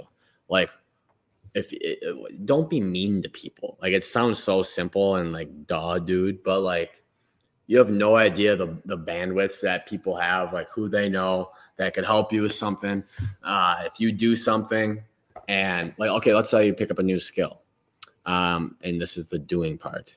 Like 0.48 0.70
if 1.54 1.72
it, 1.72 2.46
don't 2.46 2.70
be 2.70 2.80
mean 2.80 3.22
to 3.22 3.28
people. 3.28 3.78
Like 3.82 3.92
it 3.92 4.04
sounds 4.04 4.42
so 4.42 4.62
simple 4.62 5.16
and 5.16 5.32
like 5.32 5.66
duh, 5.66 5.98
dude, 5.98 6.42
but 6.42 6.60
like 6.60 7.02
you 7.66 7.78
have 7.78 7.90
no 7.90 8.16
idea 8.16 8.56
the 8.56 8.78
the 8.84 8.98
bandwidth 8.98 9.60
that 9.60 9.86
people 9.86 10.16
have, 10.16 10.52
like 10.52 10.68
who 10.70 10.88
they 10.88 11.08
know, 11.08 11.50
that 11.76 11.94
could 11.94 12.04
help 12.04 12.32
you 12.32 12.42
with 12.42 12.54
something. 12.54 13.02
Uh, 13.42 13.82
if 13.86 13.98
you 13.98 14.12
do 14.12 14.36
something 14.36 15.02
and 15.48 15.94
like, 15.98 16.10
okay, 16.10 16.34
let's 16.34 16.50
say 16.50 16.66
you 16.66 16.74
pick 16.74 16.90
up 16.90 16.98
a 16.98 17.02
new 17.02 17.18
skill. 17.18 17.62
Um, 18.26 18.76
and 18.82 19.00
this 19.00 19.16
is 19.16 19.26
the 19.26 19.38
doing 19.38 19.78
part. 19.78 20.14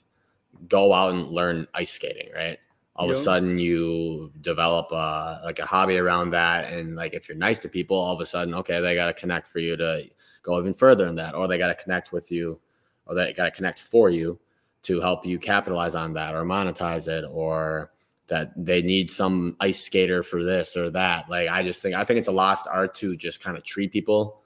Go 0.67 0.93
out 0.93 1.13
and 1.13 1.29
learn 1.29 1.67
ice 1.73 1.91
skating, 1.91 2.29
right? 2.35 2.59
All 2.95 3.09
of 3.09 3.17
a 3.17 3.19
sudden 3.19 3.57
you 3.57 4.31
develop 4.41 4.91
a, 4.91 5.41
like 5.43 5.57
a 5.57 5.65
hobby 5.65 5.97
around 5.97 6.29
that. 6.31 6.71
And 6.71 6.95
like, 6.95 7.15
if 7.15 7.27
you're 7.27 7.37
nice 7.37 7.57
to 7.59 7.69
people, 7.69 7.97
all 7.97 8.13
of 8.13 8.21
a 8.21 8.25
sudden, 8.25 8.53
okay, 8.53 8.79
they 8.81 8.93
got 8.93 9.07
to 9.07 9.13
connect 9.13 9.47
for 9.47 9.59
you 9.59 9.75
to 9.77 10.07
go 10.43 10.59
even 10.59 10.73
further 10.73 11.07
in 11.07 11.15
that, 11.15 11.33
or 11.33 11.47
they 11.47 11.57
got 11.57 11.75
to 11.75 11.83
connect 11.83 12.11
with 12.11 12.31
you 12.31 12.59
or 13.05 13.15
they 13.15 13.33
got 13.33 13.45
to 13.45 13.51
connect 13.51 13.79
for 13.79 14.09
you 14.09 14.39
to 14.83 14.99
help 14.99 15.25
you 15.25 15.39
capitalize 15.39 15.95
on 15.95 16.13
that 16.13 16.35
or 16.35 16.43
monetize 16.43 17.07
it 17.07 17.25
or 17.29 17.91
that 18.27 18.51
they 18.57 18.81
need 18.81 19.09
some 19.09 19.55
ice 19.59 19.83
skater 19.83 20.23
for 20.23 20.43
this 20.43 20.77
or 20.77 20.89
that. 20.91 21.29
Like 21.29 21.49
I 21.49 21.63
just 21.63 21.81
think 21.81 21.95
I 21.95 22.03
think 22.03 22.19
it's 22.19 22.27
a 22.27 22.33
lost 22.33 22.67
art 22.69 22.95
to 22.95 23.15
just 23.15 23.43
kind 23.43 23.57
of 23.57 23.63
treat 23.63 23.91
people 23.91 24.41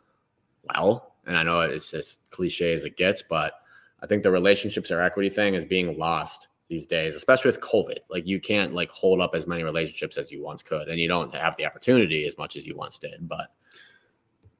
well. 0.73 1.13
And 1.25 1.37
I 1.37 1.43
know 1.43 1.61
it's 1.61 1.93
as 1.93 2.19
cliche 2.29 2.73
as 2.73 2.83
it 2.83 2.97
gets, 2.97 3.21
but 3.21 3.53
I 4.01 4.07
think 4.07 4.23
the 4.23 4.31
relationships 4.31 4.91
or 4.91 5.01
equity 5.01 5.29
thing 5.29 5.55
is 5.55 5.65
being 5.65 5.97
lost 5.97 6.47
these 6.69 6.85
days, 6.85 7.15
especially 7.15 7.49
with 7.49 7.61
COVID. 7.61 7.97
Like 8.09 8.27
you 8.27 8.39
can't 8.39 8.73
like 8.73 8.89
hold 8.89 9.21
up 9.21 9.31
as 9.33 9.47
many 9.47 9.63
relationships 9.63 10.17
as 10.17 10.31
you 10.31 10.43
once 10.43 10.63
could, 10.63 10.87
and 10.87 10.99
you 10.99 11.07
don't 11.07 11.33
have 11.35 11.55
the 11.57 11.65
opportunity 11.65 12.25
as 12.25 12.37
much 12.37 12.55
as 12.55 12.65
you 12.65 12.75
once 12.75 12.99
did. 12.99 13.27
But 13.27 13.51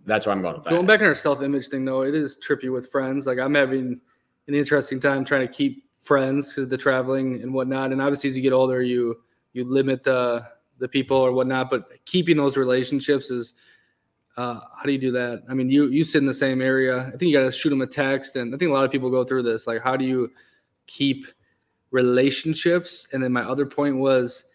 that's 0.07 0.25
where 0.25 0.33
I'm 0.33 0.41
going 0.41 0.55
with 0.55 0.63
that. 0.63 0.69
Going 0.71 0.87
back 0.87 1.01
on 1.01 1.07
our 1.07 1.15
self-image 1.15 1.67
thing 1.67 1.85
though, 1.85 2.01
it 2.01 2.15
is 2.15 2.37
trippy 2.37 2.71
with 2.71 2.89
friends. 2.89 3.27
Like 3.27 3.37
I'm 3.37 3.53
having 3.53 3.99
an 4.47 4.55
interesting 4.55 4.99
time 4.99 5.23
trying 5.23 5.45
to 5.45 5.53
keep 5.53 5.83
friends 5.97 6.53
because 6.53 6.69
the 6.69 6.77
traveling 6.77 7.41
and 7.43 7.53
whatnot. 7.53 7.91
And 7.91 8.01
obviously, 8.01 8.29
as 8.29 8.37
you 8.37 8.41
get 8.41 8.53
older, 8.53 8.81
you 8.81 9.17
you 9.53 9.65
limit 9.65 10.03
the 10.03 10.47
the 10.79 10.87
people 10.87 11.17
or 11.17 11.33
whatnot. 11.33 11.69
But 11.69 11.89
keeping 12.05 12.37
those 12.37 12.55
relationships 12.55 13.29
is 13.29 13.53
uh, 14.37 14.61
how 14.77 14.83
do 14.85 14.91
you 14.91 14.99
do 14.99 15.11
that? 15.11 15.43
I 15.49 15.53
mean, 15.53 15.69
you 15.69 15.87
you 15.87 16.03
sit 16.03 16.19
in 16.19 16.25
the 16.25 16.33
same 16.33 16.61
area. 16.61 17.07
I 17.07 17.11
think 17.11 17.23
you 17.23 17.33
got 17.33 17.45
to 17.45 17.51
shoot 17.51 17.69
them 17.69 17.81
a 17.81 17.87
text, 17.87 18.35
and 18.35 18.55
I 18.55 18.57
think 18.57 18.69
a 18.69 18.73
lot 18.73 18.85
of 18.85 18.91
people 18.91 19.09
go 19.09 19.25
through 19.25 19.43
this. 19.43 19.67
Like, 19.67 19.81
how 19.81 19.97
do 19.97 20.05
you 20.05 20.31
keep 20.85 21.25
relationships? 21.91 23.07
And 23.11 23.21
then 23.21 23.33
my 23.33 23.41
other 23.41 23.65
point 23.65 23.97
was, 23.97 24.45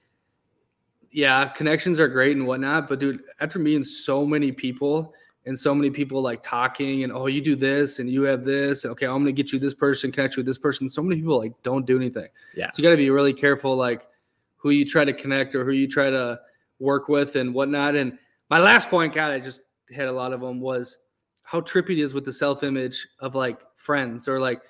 yeah, 1.11 1.49
connections 1.49 1.99
are 1.99 2.09
great 2.09 2.37
and 2.37 2.47
whatnot, 2.47 2.89
but 2.89 3.01
dude, 3.01 3.23
after 3.41 3.59
meeting 3.59 3.85
so 3.85 4.25
many 4.25 4.53
people, 4.53 5.13
and 5.45 5.59
so 5.59 5.75
many 5.75 5.91
people 5.91 6.23
like 6.23 6.43
talking 6.43 7.05
and 7.05 7.13
oh 7.13 7.27
you 7.27 7.41
do 7.41 7.57
this 7.57 7.99
and 7.99 8.09
you 8.09 8.23
have 8.23 8.45
this. 8.45 8.85
Okay 8.85 9.07
i'm 9.07 9.19
gonna 9.19 9.33
get 9.33 9.53
you 9.53 9.59
this 9.59 9.75
person 9.75 10.13
connect 10.13 10.37
you 10.37 10.41
with 10.41 10.47
this 10.47 10.59
person. 10.59 10.89
So 10.89 11.03
many 11.03 11.21
people 11.21 11.39
like 11.39 11.53
don't 11.63 11.87
do 11.87 11.97
anything. 11.97 12.29
Yeah. 12.55 12.71
so 12.71 12.79
you 12.79 12.85
got 12.85 12.91
to 12.91 12.97
be 12.97 13.11
really 13.11 13.33
careful 13.33 13.77
like 13.77 14.09
who 14.57 14.71
you 14.71 14.85
try 14.85 15.05
to 15.05 15.13
connect 15.13 15.55
or 15.55 15.65
who 15.65 15.73
you 15.73 15.89
try 15.89 16.11
to 16.11 16.41
work 16.79 17.09
with 17.09 17.37
and 17.37 17.53
whatnot. 17.55 17.97
And 17.97 18.19
my 18.51 18.61
last 18.61 18.89
point 18.89 19.15
god 19.15 19.31
i 19.31 19.39
just 19.39 19.61
had 19.95 20.07
a 20.07 20.13
lot 20.13 20.33
of 20.33 20.41
them 20.41 20.61
was 20.61 20.99
how 21.43 21.61
trippy 21.61 21.91
it 21.91 21.99
is 21.99 22.15
with 22.15 22.25
the 22.25 22.33
self-image 22.33 23.07
of 23.21 23.35
like 23.35 23.61
friends 23.75 24.29
or 24.29 24.41
like 24.41 24.63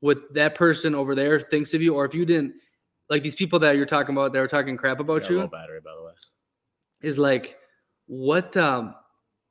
what 0.00 0.32
that 0.34 0.54
person 0.54 0.94
over 0.94 1.14
there 1.14 1.40
thinks 1.40 1.74
of 1.74 1.80
you. 1.80 1.94
Or 1.94 2.04
if 2.04 2.14
you 2.14 2.24
didn't 2.26 2.54
like 3.08 3.22
these 3.22 3.34
people 3.34 3.58
that 3.60 3.76
you're 3.76 3.86
talking 3.86 4.14
about 4.14 4.32
that 4.32 4.40
were 4.40 4.48
talking 4.48 4.76
crap 4.76 5.00
about 5.00 5.28
you 5.28 5.46
battery, 5.48 5.80
by 5.80 5.92
the 5.94 6.04
way. 6.04 6.12
is 7.02 7.18
like 7.18 7.58
what 8.06 8.56
um 8.56 8.94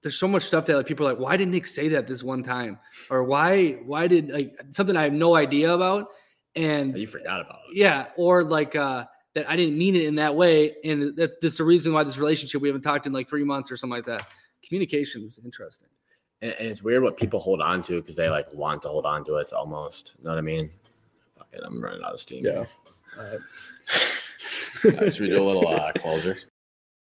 there's 0.03 0.15
so 0.17 0.27
much 0.27 0.43
stuff 0.43 0.65
that 0.67 0.77
like 0.77 0.85
people 0.85 1.07
are 1.07 1.13
like 1.13 1.19
why 1.19 1.35
did 1.37 1.47
nick 1.47 1.65
say 1.65 1.87
that 1.89 2.05
this 2.07 2.21
one 2.21 2.43
time 2.43 2.77
or 3.09 3.23
why 3.23 3.71
why 3.85 4.05
did 4.07 4.29
like 4.29 4.53
something 4.69 4.95
i 4.95 5.03
have 5.03 5.13
no 5.13 5.35
idea 5.35 5.73
about 5.73 6.09
and 6.55 6.95
You 6.97 7.07
forgot 7.07 7.41
about 7.41 7.59
it. 7.71 7.77
yeah 7.77 8.07
or 8.17 8.43
like 8.43 8.75
uh 8.75 9.05
that 9.33 9.49
i 9.49 9.55
didn't 9.55 9.77
mean 9.77 9.95
it 9.95 10.03
in 10.05 10.15
that 10.15 10.35
way 10.35 10.75
and 10.83 11.15
that 11.15 11.41
that's 11.41 11.57
the 11.57 11.63
reason 11.63 11.93
why 11.93 12.03
this 12.03 12.17
relationship 12.17 12.61
we 12.61 12.67
haven't 12.67 12.81
talked 12.83 13.07
in 13.07 13.13
like 13.13 13.27
three 13.27 13.43
months 13.43 13.71
or 13.71 13.77
something 13.77 13.95
like 13.95 14.05
that 14.05 14.21
communication 14.67 15.23
is 15.23 15.39
interesting 15.43 15.89
And, 16.41 16.53
and 16.59 16.67
it's 16.69 16.83
weird 16.83 17.01
what 17.03 17.17
people 17.17 17.39
hold 17.39 17.61
on 17.61 17.81
to 17.83 18.01
because 18.01 18.15
they 18.15 18.29
like 18.29 18.47
want 18.53 18.81
to 18.83 18.89
hold 18.89 19.05
on 19.05 19.23
to 19.25 19.35
it 19.37 19.51
almost. 19.53 20.13
You 20.17 20.25
know 20.25 20.31
what 20.31 20.37
I 20.37 20.41
mean? 20.41 20.69
Fuck 21.37 21.47
it, 21.53 21.61
I'm 21.63 21.81
running 21.81 22.03
out 22.03 22.13
of 22.13 22.19
steam. 22.19 22.43
Yeah. 22.45 22.65
here. 24.81 25.09
Should 25.09 25.21
we 25.21 25.29
do 25.29 25.41
a 25.41 25.47
little 25.49 25.67
uh, 25.67 25.91
closure? 25.93 26.37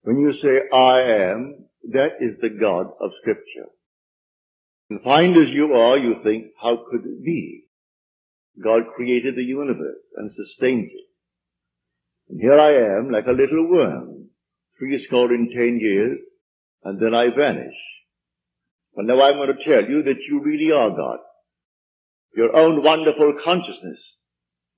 When 0.03 0.19
you 0.21 0.33
say 0.43 0.69
I 0.77 1.01
am, 1.31 1.65
that 1.91 2.21
is 2.21 2.37
the 2.41 2.51
God 2.51 2.87
of 3.01 3.11
scripture. 3.21 3.69
And 4.91 5.03
find 5.03 5.37
as 5.37 5.49
you 5.53 5.73
are, 5.73 5.99
you 5.99 6.17
think, 6.23 6.47
how 6.61 6.85
could 6.91 7.05
it 7.05 7.25
be? 7.25 7.65
God 8.63 8.83
created 8.95 9.37
the 9.37 9.43
universe 9.43 10.05
and 10.17 10.31
sustained 10.37 10.91
it. 10.93 11.07
And 12.29 12.41
here 12.41 12.59
I 12.59 12.99
am, 12.99 13.11
like 13.11 13.27
a 13.27 13.33
little 13.33 13.69
worm, 13.69 14.29
three 14.79 15.05
score 15.07 15.33
and 15.33 15.51
ten 15.51 15.79
years, 15.81 16.19
and 16.85 17.01
then 17.01 17.15
I 17.15 17.29
vanish. 17.37 17.75
But 18.95 19.07
now 19.07 19.23
I'm 19.23 19.37
going 19.37 19.49
to 19.49 19.65
tell 19.65 19.89
you 19.89 20.03
that 20.03 20.21
you 20.29 20.43
really 20.43 20.71
are 20.71 20.91
God. 20.91 21.19
Your 22.37 22.55
own 22.55 22.83
wonderful 22.83 23.35
consciousness, 23.45 23.99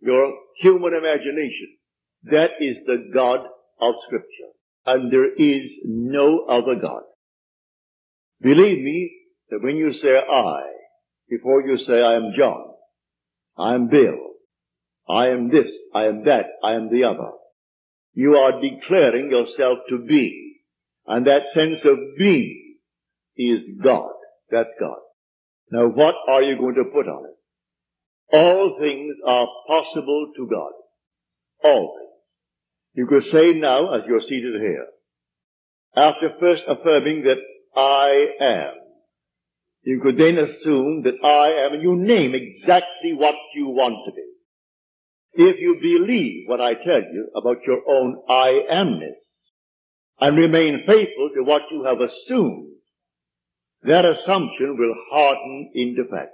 your 0.01 0.33
human 0.61 0.95
imagination, 0.95 1.77
that 2.25 2.51
is 2.61 2.77
the 2.87 3.11
God 3.12 3.40
of 3.81 3.95
scripture. 4.07 4.53
And 4.87 5.11
there 5.12 5.33
is 5.33 5.62
no 5.85 6.44
other 6.49 6.81
God. 6.81 7.03
Believe 8.40 8.83
me 8.85 9.11
that 9.51 9.62
when 9.62 9.77
you 9.77 9.92
say 10.03 10.18
I, 10.18 10.62
before 11.29 11.62
you 11.62 11.79
say 11.87 12.03
I 12.03 12.16
am 12.16 12.33
John, 12.37 12.64
I 13.57 13.75
am 13.75 13.88
Bill, 13.88 14.18
I 15.09 15.29
am 15.29 15.49
this, 15.49 15.70
I 15.94 16.05
am 16.05 16.25
that, 16.25 16.47
I 16.62 16.75
am 16.75 16.90
the 16.90 17.05
other, 17.05 17.31
you 18.14 18.35
are 18.37 18.61
declaring 18.61 19.31
yourself 19.31 19.79
to 19.90 19.99
be. 19.99 20.61
And 21.07 21.27
that 21.27 21.42
sense 21.55 21.81
of 21.85 21.99
being 22.18 22.77
is 23.37 23.61
God. 23.83 24.12
That's 24.51 24.70
God. 24.81 24.99
Now 25.70 25.88
what 25.88 26.14
are 26.29 26.42
you 26.42 26.57
going 26.59 26.77
to 26.77 26.85
put 26.85 27.09
on 27.09 27.25
it? 27.25 28.37
All 28.37 28.77
things 28.81 29.14
are 29.27 29.47
possible 29.66 30.33
to 30.37 30.49
God. 30.49 30.73
All 31.62 31.97
things. 31.99 32.13
You 32.94 33.07
could 33.07 33.24
say 33.33 33.52
now, 33.54 33.94
as 33.94 34.02
you're 34.07 34.22
seated 34.28 34.61
here, 34.61 34.87
after 35.96 36.30
first 36.40 36.62
affirming 36.68 37.24
that 37.24 37.38
I 37.76 38.26
am, 38.40 38.74
you 39.83 40.00
could 40.02 40.16
then 40.16 40.38
assume 40.38 41.02
that 41.02 41.22
I 41.22 41.66
am, 41.66 41.74
and 41.74 41.83
you 41.83 41.96
name 41.96 42.35
exactly 42.35 43.12
what 43.12 43.35
you 43.54 43.66
want 43.66 43.96
to 44.07 44.12
be. 44.12 44.22
If 45.35 45.57
you 45.61 45.76
believe 45.80 46.44
what 46.46 46.61
I 46.61 46.74
tell 46.74 47.02
you 47.12 47.28
about 47.37 47.59
your 47.66 47.83
own 47.88 48.22
I 48.28 48.61
amness, 48.70 49.18
and 50.20 50.37
remain 50.37 50.85
faithful 50.87 51.30
to 51.35 51.42
what 51.42 51.62
you 51.70 51.85
have 51.85 51.98
assumed, 52.00 52.70
that 53.83 54.04
assumption 54.04 54.76
will 54.78 54.94
harden 55.11 55.70
into 55.74 56.04
fact. 56.09 56.30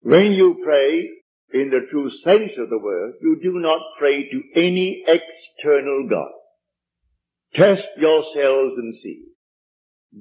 When 0.00 0.32
you 0.32 0.60
pray 0.64 1.08
in 1.52 1.70
the 1.70 1.86
true 1.90 2.10
sense 2.24 2.52
of 2.58 2.70
the 2.70 2.78
word, 2.78 3.14
you 3.20 3.38
do 3.42 3.58
not 3.58 3.80
pray 3.98 4.28
to 4.28 4.42
any 4.60 5.04
external 5.06 6.08
God. 6.08 6.32
Test 7.54 7.86
yourselves 7.98 8.74
and 8.78 8.94
see. 9.02 9.24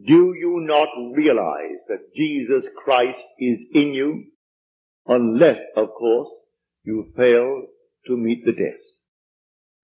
Do 0.07 0.33
you 0.37 0.59
not 0.61 0.89
realize 1.15 1.79
that 1.87 2.13
Jesus 2.15 2.69
Christ 2.83 3.19
is 3.39 3.59
in 3.73 3.93
you? 3.93 4.25
Unless, 5.07 5.57
of 5.75 5.89
course, 5.97 6.29
you 6.83 7.11
fail 7.15 7.65
to 8.07 8.17
meet 8.17 8.43
the 8.45 8.53
test. 8.53 8.81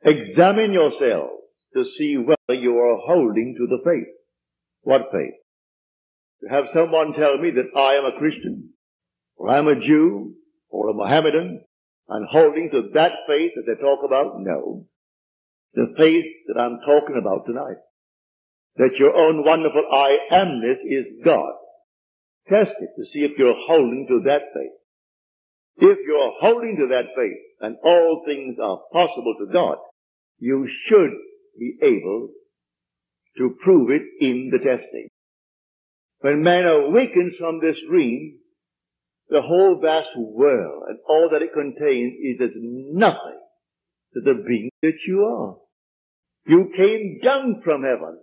Examine 0.03 0.73
yourselves 0.73 1.41
to 1.73 1.83
see 1.97 2.17
whether 2.17 2.59
you 2.59 2.77
are 2.77 2.97
holding 2.97 3.55
to 3.57 3.67
the 3.67 3.81
faith. 3.83 4.13
What 4.81 5.09
faith? 5.11 5.33
To 6.41 6.49
have 6.49 6.65
someone 6.73 7.13
tell 7.13 7.37
me 7.37 7.51
that 7.51 7.77
I 7.77 7.95
am 7.95 8.05
a 8.05 8.17
Christian, 8.17 8.69
or 9.35 9.49
I'm 9.49 9.67
a 9.67 9.75
Jew, 9.75 10.35
or 10.69 10.89
a 10.89 10.93
Mohammedan, 10.93 11.61
and 12.09 12.27
holding 12.29 12.69
to 12.71 12.89
that 12.93 13.11
faith 13.27 13.51
that 13.55 13.63
they 13.67 13.81
talk 13.81 13.99
about? 14.05 14.39
No. 14.39 14.85
The 15.73 15.93
faith 15.97 16.25
that 16.47 16.59
I'm 16.59 16.79
talking 16.85 17.17
about 17.19 17.45
tonight. 17.45 17.77
That 18.77 18.95
your 18.99 19.15
own 19.15 19.43
wonderful 19.43 19.83
I 19.91 20.17
amness 20.31 20.79
is 20.85 21.05
God. 21.25 21.53
Test 22.49 22.71
it 22.79 22.89
to 22.95 23.05
see 23.11 23.19
if 23.19 23.37
you're 23.37 23.55
holding 23.67 24.05
to 24.07 24.21
that 24.25 24.53
faith. 24.53 24.71
If 25.77 25.97
you're 26.07 26.33
holding 26.39 26.77
to 26.77 26.87
that 26.87 27.13
faith 27.15 27.37
and 27.61 27.77
all 27.83 28.23
things 28.25 28.57
are 28.61 28.79
possible 28.91 29.35
to 29.39 29.51
God, 29.51 29.77
you 30.39 30.67
should 30.87 31.11
be 31.59 31.77
able 31.81 32.29
to 33.37 33.55
prove 33.63 33.89
it 33.91 34.03
in 34.19 34.49
the 34.51 34.59
testing. 34.59 35.09
When 36.19 36.41
man 36.41 36.65
awakens 36.65 37.33
from 37.39 37.59
this 37.59 37.75
dream, 37.89 38.39
the 39.29 39.41
whole 39.41 39.79
vast 39.81 40.15
world 40.17 40.83
and 40.87 40.99
all 41.07 41.29
that 41.31 41.41
it 41.41 41.53
contains 41.53 42.13
is 42.23 42.41
as 42.41 42.55
nothing 42.55 43.39
to 44.13 44.21
the 44.21 44.43
being 44.47 44.69
that 44.81 44.97
you 45.07 45.23
are. 45.23 45.57
You 46.45 46.71
came 46.75 47.19
down 47.23 47.61
from 47.63 47.83
heaven 47.83 48.19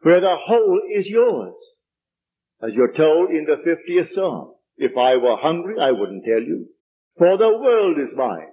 where 0.00 0.20
the 0.20 0.36
whole 0.38 0.80
is 0.96 1.06
yours. 1.06 1.54
As 2.62 2.70
you're 2.72 2.94
told 2.94 3.30
in 3.30 3.46
the 3.46 3.56
50th 3.56 4.14
Psalm, 4.14 4.54
if 4.76 4.92
I 4.96 5.16
were 5.16 5.36
hungry, 5.36 5.76
I 5.80 5.92
wouldn't 5.92 6.24
tell 6.24 6.40
you. 6.40 6.68
For 7.18 7.36
the 7.36 7.48
world 7.48 7.98
is 7.98 8.16
mine 8.16 8.50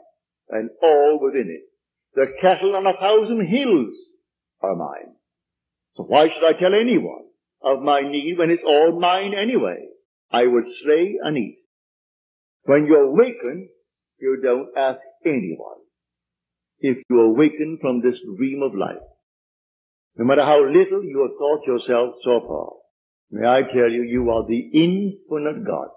and 0.49 0.69
all 0.83 1.19
within 1.21 1.49
it. 1.49 1.63
The 2.13 2.31
cattle 2.41 2.75
on 2.75 2.85
a 2.85 2.97
thousand 2.99 3.47
hills 3.47 3.95
are 4.61 4.75
mine. 4.75 5.15
So 5.95 6.03
why 6.03 6.23
should 6.23 6.45
I 6.45 6.59
tell 6.59 6.73
anyone 6.73 7.25
of 7.63 7.81
my 7.81 8.01
need 8.01 8.35
when 8.37 8.49
it's 8.49 8.63
all 8.65 8.99
mine 8.99 9.33
anyway? 9.33 9.87
I 10.31 10.45
would 10.45 10.65
slay 10.83 11.15
and 11.21 11.37
eat. 11.37 11.60
When 12.63 12.85
you 12.85 12.95
awaken, 12.95 13.69
you 14.19 14.39
don't 14.41 14.69
ask 14.77 14.99
anyone 15.25 15.81
if 16.79 16.97
you 17.09 17.21
awaken 17.21 17.77
from 17.81 18.01
this 18.01 18.15
dream 18.37 18.61
of 18.63 18.75
life. 18.75 19.01
No 20.17 20.25
matter 20.25 20.43
how 20.43 20.59
little 20.63 21.03
you 21.03 21.21
have 21.21 21.37
thought 21.37 21.65
yourself 21.65 22.15
so 22.23 22.41
far, 22.47 22.69
may 23.31 23.47
I 23.47 23.61
tell 23.61 23.89
you, 23.89 24.03
you 24.03 24.29
are 24.29 24.45
the 24.45 24.59
infinite 24.73 25.65
God. 25.65 25.89